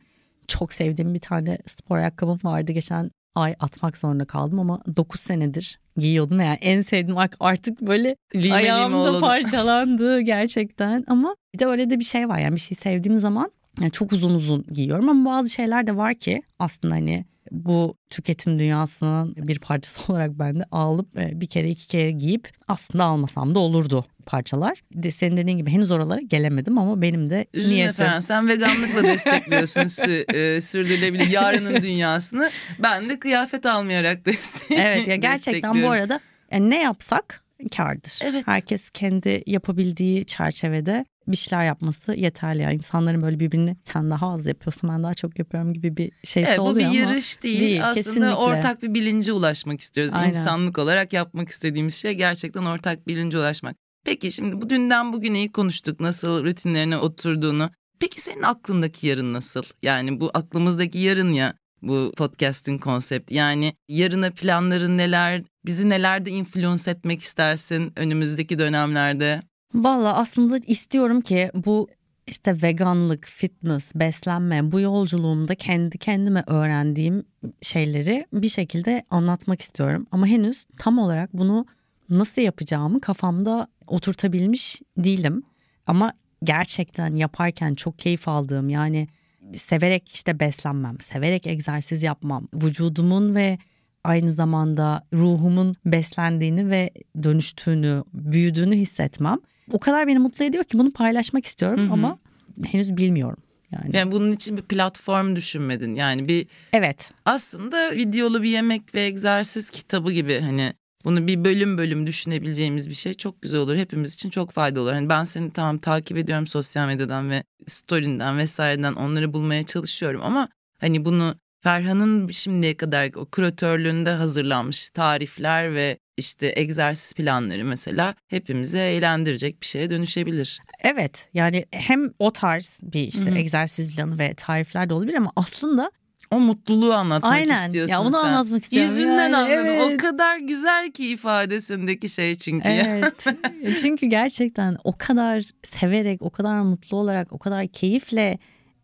Çok 0.48 0.74
sevdiğim 0.74 1.14
bir 1.14 1.20
tane 1.20 1.58
spor 1.68 1.98
ayakkabım 1.98 2.40
vardı 2.44 2.72
geçen 2.72 3.12
ay 3.36 3.56
atmak 3.60 3.98
zorunda 3.98 4.26
kaldım 4.26 4.60
ama 4.60 4.82
9 4.98 5.20
senedir 5.22 5.80
giyiyordum 5.98 6.40
yani 6.40 6.58
en 6.62 6.82
sevdiğim 6.82 7.18
ar- 7.18 7.30
artık 7.40 7.82
böyle 7.82 8.16
lime 8.36 8.44
lime 8.44 8.54
ayağımda 8.56 8.98
oldu. 9.12 9.20
parçalandı 9.20 10.20
gerçekten 10.22 11.04
ama 11.08 11.36
bir 11.54 11.60
de 11.60 11.66
öyle 11.66 11.90
de 11.90 12.00
bir 12.00 12.04
şey 12.04 12.30
var 12.30 12.40
yani 12.40 12.56
bir 12.56 12.60
şey 12.60 12.78
sevdiğim 12.78 13.20
zaman 13.20 13.52
yani 13.82 13.92
çok 13.92 14.14
uzun 14.14 14.34
uzun 14.34 14.64
giyiyorum 14.74 15.10
ama 15.10 15.32
bazı 15.32 15.50
şeyler 15.50 15.88
de 15.88 15.98
var 15.98 16.14
ki 16.16 16.42
aslında 16.60 16.94
hani 16.96 17.26
bu 17.52 17.98
tüketim 18.10 18.60
dünyasının 18.60 19.36
bir 19.36 19.60
parçası 19.60 20.02
olarak 20.14 20.40
ben 20.40 20.60
de 20.60 20.64
alıp 20.72 21.18
e, 21.20 21.42
bir 21.42 21.48
kere 21.48 21.70
iki 21.70 21.88
kere 21.88 22.12
giyip 22.12 22.50
aslında 22.68 23.04
almasam 23.04 23.56
da 23.56 23.60
olurdu 23.60 24.06
parçalar. 24.26 24.82
Senin 25.18 25.38
dediğin 25.38 25.58
gibi 25.58 25.72
henüz 25.72 25.92
oralara 25.92 26.22
gelemedim 26.22 26.78
ama 26.78 27.02
benim 27.02 27.30
de 27.30 27.46
Üzülme 27.54 27.76
niyetim. 27.76 27.94
Ferhan 27.96 28.20
sen 28.20 28.48
veganlıkla 28.48 29.04
destekliyorsun 29.08 29.82
sü- 29.82 30.36
e, 30.36 30.62
sürdürülebilir 30.62 31.28
yarının 31.28 31.82
dünyasını. 31.82 32.52
Ben 32.80 33.10
de 33.10 33.20
kıyafet 33.20 33.66
almayarak 33.66 34.26
destek 34.26 34.80
Evet 34.80 35.08
ya 35.08 35.16
gerçekten 35.16 35.72
bu 35.72 35.76
destekliyorum. 35.76 36.02
arada 36.02 36.20
yani 36.52 36.70
ne 36.70 36.82
yapsak 36.82 37.44
kardır. 37.76 38.20
Evet. 38.24 38.48
Herkes 38.48 38.90
kendi 38.90 39.44
yapabildiği 39.48 40.26
çerçevede 40.26 41.06
bir 41.28 41.38
şeyler 41.38 41.66
yapması 41.66 42.14
yeterli. 42.14 42.62
Yani 42.62 42.76
insanların 42.76 43.22
böyle 43.22 43.40
birbirini 43.40 43.78
sen 43.94 44.10
daha 44.12 44.34
az 44.34 44.46
yapıyorsun 44.46 44.90
ben 44.90 45.04
daha 45.04 45.14
çok 45.14 45.40
yapıyorum 45.40 45.74
gibi 45.74 45.98
bir 45.98 46.12
şeysi 46.24 46.50
Evet, 46.50 46.60
bu 46.60 46.64
oluyor 46.64 46.76
bir 46.92 47.00
ama 47.00 47.10
yarış 47.10 47.44
değil. 47.44 47.60
değil, 47.60 47.84
Aslında 47.84 47.94
kesinlikle. 48.04 48.34
ortak 48.34 48.84
bir 48.84 48.94
bilince 48.94 49.34
ulaşmak 49.34 49.82
istiyoruz. 49.82 50.14
Aynen. 50.14 50.28
İnsanlık 50.28 50.78
olarak 50.78 51.14
yapmak 51.14 51.50
istediğimiz 51.50 51.96
şey 51.96 52.14
gerçekten 52.14 52.66
ortak 52.66 53.08
bilince 53.08 53.38
ulaşmak. 53.38 53.76
Peki 54.06 54.32
şimdi 54.32 54.62
bu 54.62 54.70
dünden 54.70 55.14
bugüne 55.14 55.38
iyi 55.40 55.52
konuştuk. 55.52 56.00
Nasıl 56.00 56.44
rutinlerine 56.46 56.98
oturduğunu. 56.98 57.70
Peki 58.00 58.22
senin 58.22 58.42
aklındaki 58.44 59.08
yarın 59.08 59.34
nasıl? 59.34 59.64
Yani 59.82 60.20
bu 60.20 60.32
aklımızdaki 60.34 61.00
yarın 61.00 61.34
ya 61.34 61.54
bu 61.82 62.12
podcast'in 62.18 62.78
konsepti. 62.78 63.36
Yani 63.36 63.74
yarına 63.88 64.32
planların 64.32 64.98
neler? 64.98 65.42
Bizi 65.66 65.90
nelerde 65.90 66.32
influence 66.32 66.92
etmek 66.92 67.22
istersin 67.22 67.94
önümüzdeki 67.96 68.60
dönemlerde? 68.60 69.42
Valla 69.74 70.18
aslında 70.18 70.58
istiyorum 70.68 71.22
ki 71.22 71.52
bu 71.54 71.88
işte 72.28 72.64
veganlık, 72.64 73.26
fitness, 73.26 73.96
beslenme 73.96 74.72
bu 74.72 74.80
yolculuğumda 74.80 75.56
kendi 75.56 75.98
kendime 75.98 76.44
öğrendiğim 76.48 77.24
şeyleri 77.62 78.26
bir 78.34 78.50
şekilde 78.50 79.04
anlatmak 79.10 79.62
istiyorum. 79.62 80.08
Ama 80.12 80.28
henüz 80.28 80.66
tam 80.78 81.00
olarak 81.00 81.34
bunu 81.34 81.66
nasıl 82.10 82.42
yapacağımı 82.42 83.02
kafamda 83.02 83.68
oturtabilmiş 83.88 84.82
değilim. 84.98 85.44
Ama 85.88 86.14
gerçekten 86.44 87.16
yaparken 87.16 87.76
çok 87.76 88.00
keyif 88.00 88.28
aldığım 88.28 88.70
yani 88.70 89.08
severek 89.56 90.10
işte 90.10 90.40
beslenmem, 90.40 91.00
severek 91.00 91.48
egzersiz 91.48 92.04
yapmam, 92.04 92.48
vücudumun 92.54 93.36
ve 93.36 93.58
aynı 94.04 94.30
zamanda 94.30 95.08
ruhumun 95.14 95.76
beslendiğini 95.86 96.70
ve 96.70 96.90
dönüştüğünü, 97.24 98.04
büyüdüğünü 98.14 98.76
hissetmem. 98.76 99.40
O 99.72 99.80
kadar 99.80 100.08
beni 100.08 100.20
mutlu 100.20 100.46
ediyor 100.46 100.64
ki 100.64 100.78
bunu 100.78 100.92
paylaşmak 100.92 101.46
istiyorum 101.46 101.80
Hı 101.80 101.90
hı. 101.90 101.94
ama 101.94 102.18
henüz 102.66 102.98
bilmiyorum. 102.98 103.38
Yani 103.72 103.96
Yani 103.98 104.12
bunun 104.12 104.32
için 104.32 104.58
bir 104.58 104.62
platform 104.62 105.36
düşünmedin. 105.36 105.96
Yani 105.96 106.28
bir 106.28 106.48
evet. 106.74 107.12
aslında 107.26 107.92
videolu 107.92 108.44
bir 108.44 108.50
yemek 108.50 108.96
ve 108.96 109.02
egzersiz 109.02 109.70
kitabı 109.70 110.12
gibi 110.12 110.40
hani 110.40 110.74
bunu 111.06 111.28
bir 111.28 111.44
bölüm 111.44 111.78
bölüm 111.78 112.08
düşünebileceğimiz 112.08 112.90
bir 112.90 112.96
şey 112.96 113.14
çok 113.14 113.42
güzel 113.42 113.60
olur. 113.60 113.76
Hepimiz 113.76 114.14
için 114.14 114.30
çok 114.30 114.52
faydalı 114.52 114.84
olur. 114.84 114.92
Hani 114.92 115.10
ben 115.10 115.24
seni 115.24 115.52
tamam 115.52 115.78
takip 115.78 116.18
ediyorum 116.18 116.48
sosyal 116.48 116.88
medyadan 116.88 117.30
ve 117.30 117.44
story'nden 117.68 118.38
vesaireden 118.38 118.94
onları 118.94 119.34
bulmaya 119.34 119.64
çalışıyorum 119.64 120.22
ama 120.24 120.50
hani 120.80 121.06
bunu 121.06 121.36
Ferhan'ın 121.64 122.30
şimdiye 122.30 122.78
kadar 122.78 123.12
o 123.16 123.26
küratörlüğünde 123.26 124.10
hazırlanmış 124.10 124.90
tarifler 124.90 125.74
ve 125.76 125.98
işte 126.18 126.54
egzersiz 126.56 127.14
planları 127.14 127.66
mesela 127.66 128.16
hepimize 128.28 128.80
eğlendirecek 128.80 129.62
bir 129.62 129.66
şeye 129.68 129.90
dönüşebilir. 129.90 130.62
Evet 130.84 131.30
yani 131.34 131.66
hem 131.72 132.12
o 132.20 132.32
tarz 132.34 132.74
bir 132.82 133.08
işte 133.08 133.26
Hı 133.26 133.36
hı. 133.36 133.38
egzersiz 133.38 133.96
planı 133.96 134.20
ve 134.20 134.34
tarifler 134.34 134.90
de 134.90 134.94
olabilir 134.94 135.16
ama 135.18 135.32
aslında 135.36 135.92
O 136.32 136.40
mutluluğu 136.40 136.94
anlatmak 136.94 137.34
Aynen. 137.34 137.66
istiyorsun 137.68 137.94
Ya 137.94 138.02
onu 138.02 138.12
sen. 138.12 138.18
anlatmak 138.20 138.64
istiyorum. 138.64 138.90
Yüzünden 138.90 139.18
Yani 139.32 139.36
anladım. 139.36 139.76
O 139.80 139.90
evet. 139.90 140.02
kadar 140.02 140.38
güzel 140.38 140.92
ki 140.92 141.08
ifadesindeki 141.08 142.10
şey 142.10 142.36
çünkü. 142.36 142.68
evet 142.70 143.26
çünkü 143.82 144.06
gerçekten 144.06 144.78
o 144.84 144.94
kadar 144.98 145.44
severek 145.64 146.22
o 146.22 146.30
kadar 146.30 146.62
mutlu 146.62 146.98
olarak 146.98 147.34
o 147.34 147.38
kadar 147.38 147.68
keyifle 147.68 148.38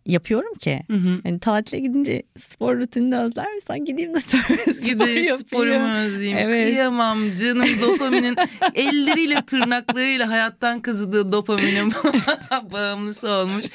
yapıyorum 0.06 0.54
ki. 0.54 0.82
Hı 0.88 0.94
hı. 0.98 1.22
Yani 1.26 1.40
tatile 1.40 1.80
gidince 1.80 2.24
spor 2.38 2.78
rutinini 2.80 3.20
özler 3.20 3.54
misin? 3.54 3.86
Gideyim 3.86 4.14
de 4.16 4.20
spor, 4.20 4.56
Gideyim 4.84 5.00
yapayım. 5.00 5.38
sporumu 5.38 5.94
özleyeyim. 5.94 6.38
Evet. 6.38 6.70
Kıyamam 6.70 7.36
canım 7.36 7.68
dopaminin 7.82 8.36
elleriyle 8.76 9.46
tırnaklarıyla 9.46 10.30
hayattan 10.30 10.82
kazıdığı 10.82 11.32
dopaminin 11.32 11.92
bağımlısı 12.72 13.30
olmuş. 13.30 13.66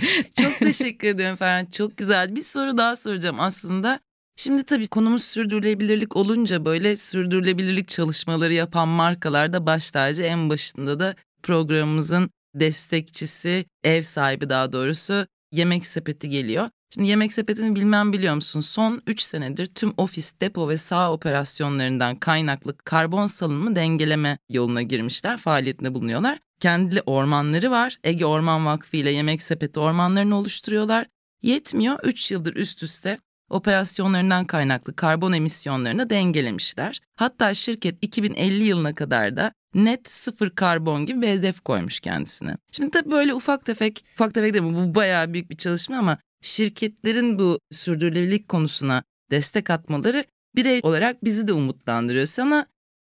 Çok 0.42 0.58
teşekkür 0.58 1.08
ederim 1.08 1.36
Ferhan. 1.36 1.66
Çok 1.66 1.96
güzel. 1.96 2.36
Bir 2.36 2.42
soru 2.42 2.78
daha 2.78 2.96
soracağım 2.96 3.40
aslında. 3.40 4.00
Şimdi 4.36 4.62
tabii 4.64 4.86
konumuz 4.86 5.24
sürdürülebilirlik 5.24 6.16
olunca 6.16 6.64
böyle 6.64 6.96
sürdürülebilirlik 6.96 7.88
çalışmaları 7.88 8.52
yapan 8.54 8.88
markalar 8.88 9.52
da 9.52 9.66
baş 9.66 9.90
tacı. 9.90 10.22
En 10.22 10.50
başında 10.50 11.00
da 11.00 11.14
programımızın 11.42 12.30
destekçisi, 12.54 13.64
ev 13.84 14.02
sahibi 14.02 14.48
daha 14.48 14.72
doğrusu 14.72 15.26
Yemek 15.54 15.86
Sepeti 15.86 16.28
geliyor. 16.28 16.70
Şimdi 16.94 17.08
Yemek 17.08 17.32
Sepeti'ni 17.32 17.74
bilmem 17.74 18.12
biliyor 18.12 18.34
musun? 18.34 18.60
Son 18.60 19.02
3 19.06 19.20
senedir 19.20 19.66
tüm 19.66 19.94
ofis, 19.96 20.40
depo 20.40 20.68
ve 20.68 20.76
sağ 20.76 21.12
operasyonlarından 21.12 22.16
kaynaklı 22.16 22.76
karbon 22.76 23.26
salınımı 23.26 23.76
dengeleme 23.76 24.38
yoluna 24.50 24.82
girmişler. 24.82 25.36
Faaliyetinde 25.36 25.94
bulunuyorlar. 25.94 26.38
Kendili 26.60 27.02
ormanları 27.06 27.70
var. 27.70 27.98
Ege 28.04 28.26
Orman 28.26 28.66
Vakfı 28.66 28.96
ile 28.96 29.10
Yemek 29.10 29.42
Sepeti 29.42 29.80
ormanlarını 29.80 30.36
oluşturuyorlar. 30.36 31.06
Yetmiyor 31.42 31.98
3 32.02 32.30
yıldır 32.30 32.56
üst 32.56 32.82
üste 32.82 33.18
operasyonlarından 33.50 34.46
kaynaklı 34.46 34.96
karbon 34.96 35.32
emisyonlarını 35.32 36.10
dengelemişler. 36.10 37.00
Hatta 37.16 37.54
şirket 37.54 37.98
2050 38.02 38.64
yılına 38.64 38.94
kadar 38.94 39.36
da 39.36 39.52
net 39.74 40.10
sıfır 40.10 40.50
karbon 40.50 41.06
gibi 41.06 41.22
bir 41.22 41.28
hedef 41.28 41.60
koymuş 41.60 42.00
kendisine. 42.00 42.54
Şimdi 42.72 42.90
tabii 42.90 43.10
böyle 43.10 43.34
ufak 43.34 43.64
tefek, 43.64 44.04
ufak 44.14 44.34
tefek 44.34 44.54
değil 44.54 44.64
mi? 44.64 44.74
Bu 44.74 44.94
bayağı 44.94 45.32
büyük 45.32 45.50
bir 45.50 45.56
çalışma 45.56 45.96
ama 45.96 46.18
şirketlerin 46.42 47.38
bu 47.38 47.58
sürdürülebilirlik 47.72 48.48
konusuna 48.48 49.02
destek 49.30 49.70
atmaları 49.70 50.24
birey 50.56 50.80
olarak 50.82 51.24
bizi 51.24 51.48
de 51.48 51.52
umutlandırıyor. 51.52 52.26
Sana 52.26 52.66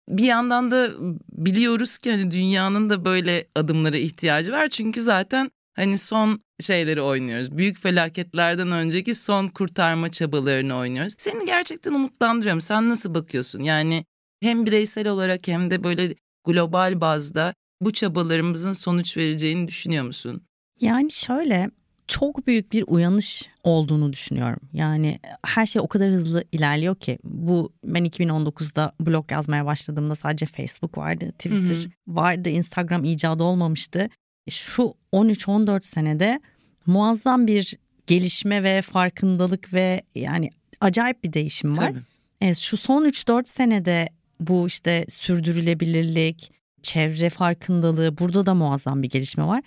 bir 0.09 0.23
yandan 0.23 0.71
da 0.71 0.91
biliyoruz 1.31 1.97
ki 1.97 2.11
hani 2.11 2.31
dünyanın 2.31 2.89
da 2.89 3.05
böyle 3.05 3.47
adımlara 3.55 3.97
ihtiyacı 3.97 4.51
var. 4.51 4.67
Çünkü 4.69 5.01
zaten 5.01 5.51
hani 5.75 5.97
son 5.97 6.39
şeyleri 6.59 7.01
oynuyoruz. 7.01 7.57
Büyük 7.57 7.79
felaketlerden 7.79 8.71
önceki 8.71 9.15
son 9.15 9.47
kurtarma 9.47 10.11
çabalarını 10.11 10.75
oynuyoruz. 10.77 11.13
Seni 11.17 11.45
gerçekten 11.45 11.93
umutlandırıyorum. 11.93 12.61
Sen 12.61 12.89
nasıl 12.89 13.13
bakıyorsun? 13.13 13.59
Yani 13.59 14.05
hem 14.41 14.65
bireysel 14.65 15.07
olarak 15.07 15.47
hem 15.47 15.71
de 15.71 15.83
böyle 15.83 16.15
global 16.47 17.01
bazda 17.01 17.53
bu 17.81 17.93
çabalarımızın 17.93 18.73
sonuç 18.73 19.17
vereceğini 19.17 19.67
düşünüyor 19.67 20.05
musun? 20.05 20.41
Yani 20.81 21.11
şöyle 21.11 21.69
çok 22.07 22.47
büyük 22.47 22.71
bir 22.71 22.83
uyanış 22.87 23.49
olduğunu 23.63 24.13
düşünüyorum. 24.13 24.59
Yani 24.73 25.19
her 25.45 25.65
şey 25.65 25.81
o 25.81 25.87
kadar 25.87 26.11
hızlı 26.11 26.43
ilerliyor 26.51 26.95
ki 26.95 27.17
bu 27.23 27.73
ben 27.83 28.05
2019'da 28.05 28.91
blog 29.01 29.31
yazmaya 29.31 29.65
başladığımda 29.65 30.15
sadece 30.15 30.45
Facebook 30.45 30.97
vardı, 30.97 31.31
Twitter 31.31 31.75
Hı 31.75 31.79
hı. 31.79 31.89
vardı, 32.07 32.49
Instagram 32.49 33.03
icadı 33.03 33.43
olmamıştı. 33.43 34.09
Şu 34.49 34.93
13-14 35.13 35.85
senede 35.85 36.41
muazzam 36.85 37.47
bir 37.47 37.77
gelişme 38.07 38.63
ve 38.63 38.81
farkındalık 38.81 39.73
ve 39.73 40.01
yani 40.15 40.49
acayip 40.81 41.23
bir 41.23 41.33
değişim 41.33 41.77
var. 41.77 41.89
Tabii. 41.89 42.03
Evet, 42.41 42.57
şu 42.57 42.77
son 42.77 43.05
3-4 43.05 43.47
senede 43.49 44.09
bu 44.39 44.67
işte 44.67 45.05
sürdürülebilirlik, 45.09 46.51
çevre 46.81 47.29
farkındalığı 47.29 48.17
burada 48.17 48.45
da 48.45 48.53
muazzam 48.53 49.03
bir 49.03 49.09
gelişme 49.09 49.45
var. 49.45 49.63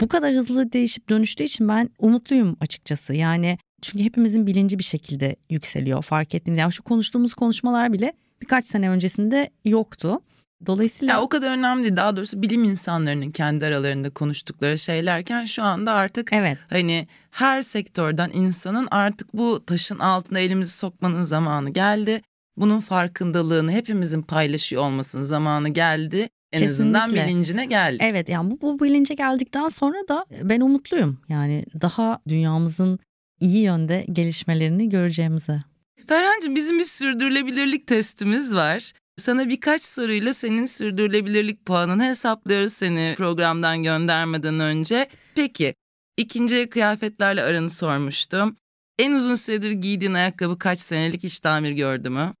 Bu 0.00 0.08
kadar 0.08 0.34
hızlı 0.34 0.72
değişip 0.72 1.08
dönüştüğü 1.08 1.44
için 1.44 1.68
ben 1.68 1.90
umutluyum 1.98 2.56
açıkçası. 2.60 3.14
Yani 3.14 3.58
çünkü 3.82 4.04
hepimizin 4.04 4.46
bilinci 4.46 4.78
bir 4.78 4.84
şekilde 4.84 5.36
yükseliyor 5.50 6.02
fark 6.02 6.34
ettiğimiz. 6.34 6.58
Yani 6.58 6.72
şu 6.72 6.82
konuştuğumuz 6.82 7.34
konuşmalar 7.34 7.92
bile 7.92 8.12
birkaç 8.42 8.64
sene 8.64 8.90
öncesinde 8.90 9.50
yoktu. 9.64 10.20
Dolayısıyla 10.66 11.14
Ya 11.14 11.20
o 11.20 11.28
kadar 11.28 11.50
önemli 11.50 11.84
değil. 11.84 11.96
Daha 11.96 12.16
doğrusu 12.16 12.42
bilim 12.42 12.64
insanlarının 12.64 13.30
kendi 13.30 13.66
aralarında 13.66 14.10
konuştukları 14.10 14.78
şeylerken 14.78 15.44
şu 15.44 15.62
anda 15.62 15.92
artık 15.92 16.32
evet 16.32 16.58
hani 16.70 17.08
her 17.30 17.62
sektörden 17.62 18.30
insanın 18.34 18.88
artık 18.90 19.34
bu 19.34 19.64
taşın 19.66 19.98
altına 19.98 20.38
elimizi 20.38 20.72
sokmanın 20.72 21.22
zamanı 21.22 21.70
geldi. 21.70 22.22
Bunun 22.60 22.80
farkındalığını 22.80 23.72
hepimizin 23.72 24.22
paylaşıyor 24.22 24.82
olmasının 24.82 25.22
zamanı 25.22 25.68
geldi. 25.68 26.28
En 26.52 26.68
azından 26.68 27.10
Kesinlikle. 27.10 27.28
bilincine 27.28 27.66
geldik. 27.66 28.00
evet 28.04 28.28
yani 28.28 28.50
bu, 28.50 28.60
bu 28.60 28.84
bilince 28.84 29.14
geldikten 29.14 29.68
sonra 29.68 30.08
da 30.08 30.26
ben 30.42 30.60
umutluyum. 30.60 31.18
Yani 31.28 31.64
daha 31.80 32.20
dünyamızın 32.28 32.98
iyi 33.40 33.62
yönde 33.62 34.06
gelişmelerini 34.12 34.88
göreceğimize. 34.88 35.60
Ferhancığım 36.06 36.56
bizim 36.56 36.78
bir 36.78 36.84
sürdürülebilirlik 36.84 37.86
testimiz 37.86 38.54
var. 38.54 38.92
Sana 39.16 39.48
birkaç 39.48 39.84
soruyla 39.84 40.34
senin 40.34 40.66
sürdürülebilirlik 40.66 41.66
puanını 41.66 42.04
hesaplıyoruz 42.04 42.72
seni 42.72 43.14
programdan 43.16 43.82
göndermeden 43.82 44.60
önce. 44.60 45.08
Peki 45.34 45.74
ikinci 46.16 46.70
kıyafetlerle 46.70 47.42
aranı 47.42 47.70
sormuştum. 47.70 48.56
En 48.98 49.12
uzun 49.12 49.34
süredir 49.34 49.70
giydiğin 49.70 50.14
ayakkabı 50.14 50.58
kaç 50.58 50.80
senelik 50.80 51.22
hiç 51.22 51.40
tamir 51.40 51.70
gördü 51.70 52.10
mü? 52.10 52.32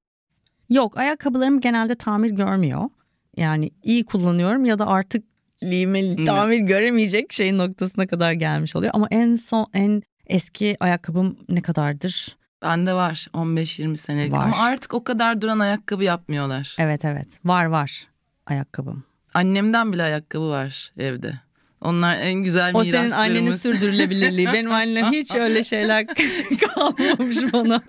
Yok 0.70 0.96
ayakkabılarım 0.98 1.60
genelde 1.60 1.94
tamir 1.94 2.30
görmüyor. 2.30 2.88
Yani 3.36 3.70
iyi 3.82 4.04
kullanıyorum 4.04 4.64
ya 4.64 4.78
da 4.78 4.86
artık 4.86 5.24
limeli 5.62 6.24
tamir 6.24 6.58
göremeyecek 6.58 7.32
şeyin 7.32 7.58
noktasına 7.58 8.06
kadar 8.06 8.32
gelmiş 8.32 8.76
oluyor. 8.76 8.92
Ama 8.94 9.08
en 9.10 9.34
son 9.34 9.66
en 9.74 10.02
eski 10.26 10.76
ayakkabım 10.80 11.36
ne 11.48 11.62
kadardır? 11.62 12.36
Bende 12.62 12.92
var 12.94 13.26
15-20 13.34 13.96
senelik 13.96 14.32
Var. 14.32 14.44
ama 14.44 14.56
artık 14.58 14.94
o 14.94 15.04
kadar 15.04 15.40
duran 15.40 15.58
ayakkabı 15.58 16.04
yapmıyorlar. 16.04 16.76
Evet 16.78 17.04
evet 17.04 17.26
var 17.44 17.64
var 17.64 18.06
ayakkabım. 18.46 19.04
Annemden 19.34 19.92
bile 19.92 20.02
ayakkabı 20.02 20.48
var 20.48 20.92
evde. 20.98 21.32
Onlar 21.80 22.16
en 22.18 22.34
güzel 22.34 22.74
O 22.74 22.80
miraslarımız. 22.80 23.12
senin 23.12 23.22
annenin 23.22 23.56
sürdürülebilirliği. 23.56 24.46
Benim 24.52 24.72
annem 24.72 25.12
hiç 25.12 25.34
öyle 25.34 25.64
şeyler 25.74 26.06
kalmamış 26.74 27.52
bana. 27.52 27.82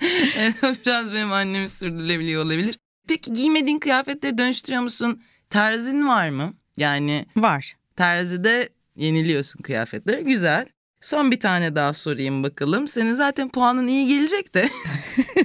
Biraz 0.86 1.12
benim 1.12 1.32
annemin 1.32 1.68
sürdürülebiliyor 1.68 2.44
olabilir. 2.44 2.78
Peki 3.08 3.32
giymediğin 3.32 3.78
kıyafetleri 3.78 4.38
dönüştürüyor 4.38 4.82
musun? 4.82 5.22
Terzin 5.50 6.08
var 6.08 6.28
mı? 6.30 6.54
Yani 6.76 7.26
Var. 7.36 7.76
terzide 7.96 8.68
yeniliyorsun 8.96 9.62
kıyafetleri. 9.62 10.24
Güzel. 10.24 10.66
Son 11.00 11.30
bir 11.30 11.40
tane 11.40 11.74
daha 11.74 11.92
sorayım 11.92 12.42
bakalım. 12.42 12.88
Senin 12.88 13.14
zaten 13.14 13.48
puanın 13.48 13.86
iyi 13.88 14.06
gelecek 14.06 14.54
de. 14.54 14.68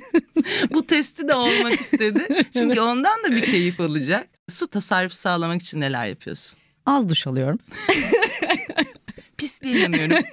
Bu 0.73 0.87
testi 0.87 1.27
de 1.27 1.33
olmak 1.35 1.81
istedi. 1.81 2.27
Çünkü 2.53 2.79
ondan 2.79 3.23
da 3.23 3.31
bir 3.31 3.45
keyif 3.45 3.79
alacak. 3.79 4.27
Su 4.49 4.67
tasarrufu 4.67 5.15
sağlamak 5.15 5.61
için 5.61 5.79
neler 5.81 6.05
yapıyorsun? 6.07 6.59
Az 6.85 7.09
duş 7.09 7.27
alıyorum. 7.27 7.59
Pisliğe 9.37 9.77
yanıyorum. 9.77 10.25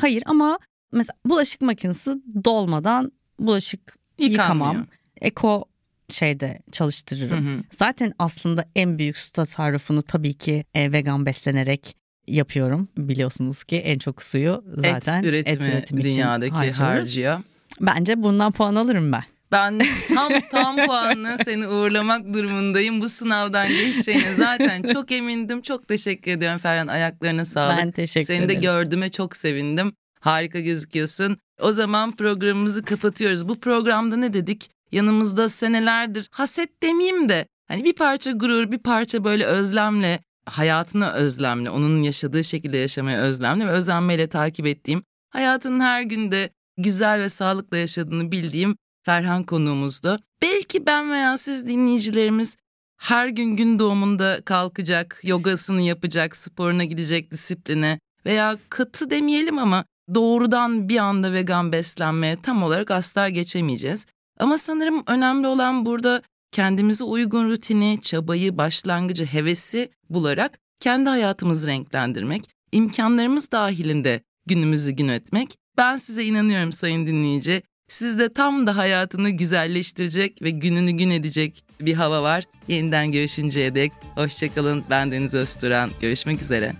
Hayır 0.00 0.22
ama 0.26 0.58
mesela 0.92 1.16
bulaşık 1.26 1.60
makinesi 1.60 2.10
dolmadan 2.44 3.12
bulaşık 3.38 3.96
Yıkanmıyor. 4.18 4.66
yıkamam. 4.70 4.86
Eko 5.20 5.64
şeyde 6.08 6.58
çalıştırırım. 6.72 7.46
Hı 7.46 7.50
hı. 7.58 7.62
Zaten 7.78 8.12
aslında 8.18 8.64
en 8.76 8.98
büyük 8.98 9.18
su 9.18 9.32
tasarrufunu 9.32 10.02
tabii 10.02 10.34
ki 10.34 10.64
e, 10.74 10.92
vegan 10.92 11.26
beslenerek 11.26 11.96
yapıyorum. 12.28 12.88
Biliyorsunuz 12.96 13.64
ki 13.64 13.76
en 13.76 13.98
çok 13.98 14.22
suyu 14.22 14.64
zaten 14.66 15.18
et 15.18 15.24
üretimi, 15.28 15.64
üretimi 15.64 16.00
için 16.00 16.10
dünyadaki 16.10 16.52
harcıyoruz. 16.54 16.78
harcıyor. 16.80 17.38
Bence 17.80 18.22
bundan 18.22 18.52
puan 18.52 18.74
alırım 18.74 19.12
ben. 19.12 19.22
Ben 19.52 19.80
tam 20.14 20.32
tam 20.50 20.76
puanla 20.86 21.36
seni 21.44 21.68
uğurlamak 21.68 22.34
durumundayım. 22.34 23.00
Bu 23.00 23.08
sınavdan 23.08 23.68
geçeceğine 23.68 24.34
zaten 24.34 24.82
çok 24.82 25.12
emindim. 25.12 25.62
Çok 25.62 25.88
teşekkür 25.88 26.30
ediyorum 26.30 26.58
Ferhan. 26.58 26.86
Ayaklarına 26.86 27.44
sağlık. 27.44 27.78
Ben 27.78 27.90
teşekkür 27.90 28.26
Seni 28.26 28.40
de 28.40 28.44
ederim. 28.44 28.60
gördüğüme 28.60 29.10
çok 29.10 29.36
sevindim. 29.36 29.92
Harika 30.22 30.60
gözüküyorsun. 30.60 31.38
O 31.60 31.72
zaman 31.72 32.16
programımızı 32.16 32.82
kapatıyoruz. 32.82 33.48
Bu 33.48 33.60
programda 33.60 34.16
ne 34.16 34.32
dedik? 34.32 34.70
Yanımızda 34.92 35.48
senelerdir 35.48 36.28
haset 36.30 36.82
demeyeyim 36.82 37.28
de 37.28 37.46
hani 37.68 37.84
bir 37.84 37.92
parça 37.92 38.30
gurur, 38.30 38.70
bir 38.70 38.78
parça 38.78 39.24
böyle 39.24 39.44
özlemle, 39.44 40.20
hayatına 40.46 41.12
özlemle, 41.12 41.70
onun 41.70 42.02
yaşadığı 42.02 42.44
şekilde 42.44 42.76
yaşamaya 42.76 43.20
özlemle 43.20 43.66
ve 43.66 43.70
özlenmeyle 43.70 44.26
takip 44.26 44.66
ettiğim, 44.66 45.02
hayatının 45.30 45.80
her 45.80 46.02
günde 46.02 46.50
güzel 46.78 47.20
ve 47.20 47.28
sağlıkla 47.28 47.76
yaşadığını 47.76 48.32
bildiğim 48.32 48.76
Ferhan 49.04 49.44
konuğumuzdu. 49.44 50.16
Belki 50.42 50.86
ben 50.86 51.10
veya 51.10 51.38
siz 51.38 51.68
dinleyicilerimiz 51.68 52.56
her 52.98 53.28
gün 53.28 53.56
gün 53.56 53.78
doğumunda 53.78 54.40
kalkacak, 54.44 55.20
yogasını 55.22 55.82
yapacak, 55.82 56.36
sporuna 56.36 56.84
gidecek 56.84 57.30
disipline 57.30 57.98
veya 58.26 58.58
katı 58.68 59.10
demeyelim 59.10 59.58
ama 59.58 59.84
doğrudan 60.14 60.88
bir 60.88 60.96
anda 60.96 61.32
vegan 61.32 61.72
beslenmeye 61.72 62.36
tam 62.42 62.62
olarak 62.62 62.90
asla 62.90 63.28
geçemeyeceğiz. 63.28 64.06
Ama 64.38 64.58
sanırım 64.58 65.02
önemli 65.06 65.46
olan 65.46 65.86
burada 65.86 66.22
kendimize 66.52 67.04
uygun 67.04 67.50
rutini, 67.50 67.98
çabayı, 68.02 68.58
başlangıcı, 68.58 69.26
hevesi 69.26 69.90
bularak 70.10 70.58
kendi 70.80 71.08
hayatımızı 71.08 71.66
renklendirmek, 71.66 72.48
imkanlarımız 72.72 73.52
dahilinde 73.52 74.20
günümüzü 74.46 74.92
gün 74.92 75.08
etmek. 75.08 75.56
Ben 75.76 75.96
size 75.96 76.24
inanıyorum 76.24 76.72
sayın 76.72 77.06
dinleyici. 77.06 77.62
Sizde 77.88 78.32
tam 78.32 78.66
da 78.66 78.76
hayatını 78.76 79.30
güzelleştirecek 79.30 80.42
ve 80.42 80.50
gününü 80.50 80.90
gün 80.90 81.10
edecek 81.10 81.64
bir 81.80 81.94
hava 81.94 82.22
var. 82.22 82.44
Yeniden 82.68 83.12
görüşünceye 83.12 83.74
dek 83.74 83.92
hoşçakalın. 84.14 84.84
Ben 84.90 85.10
Deniz 85.10 85.34
Özturan. 85.34 85.90
Görüşmek 86.00 86.42
üzere. 86.42 86.72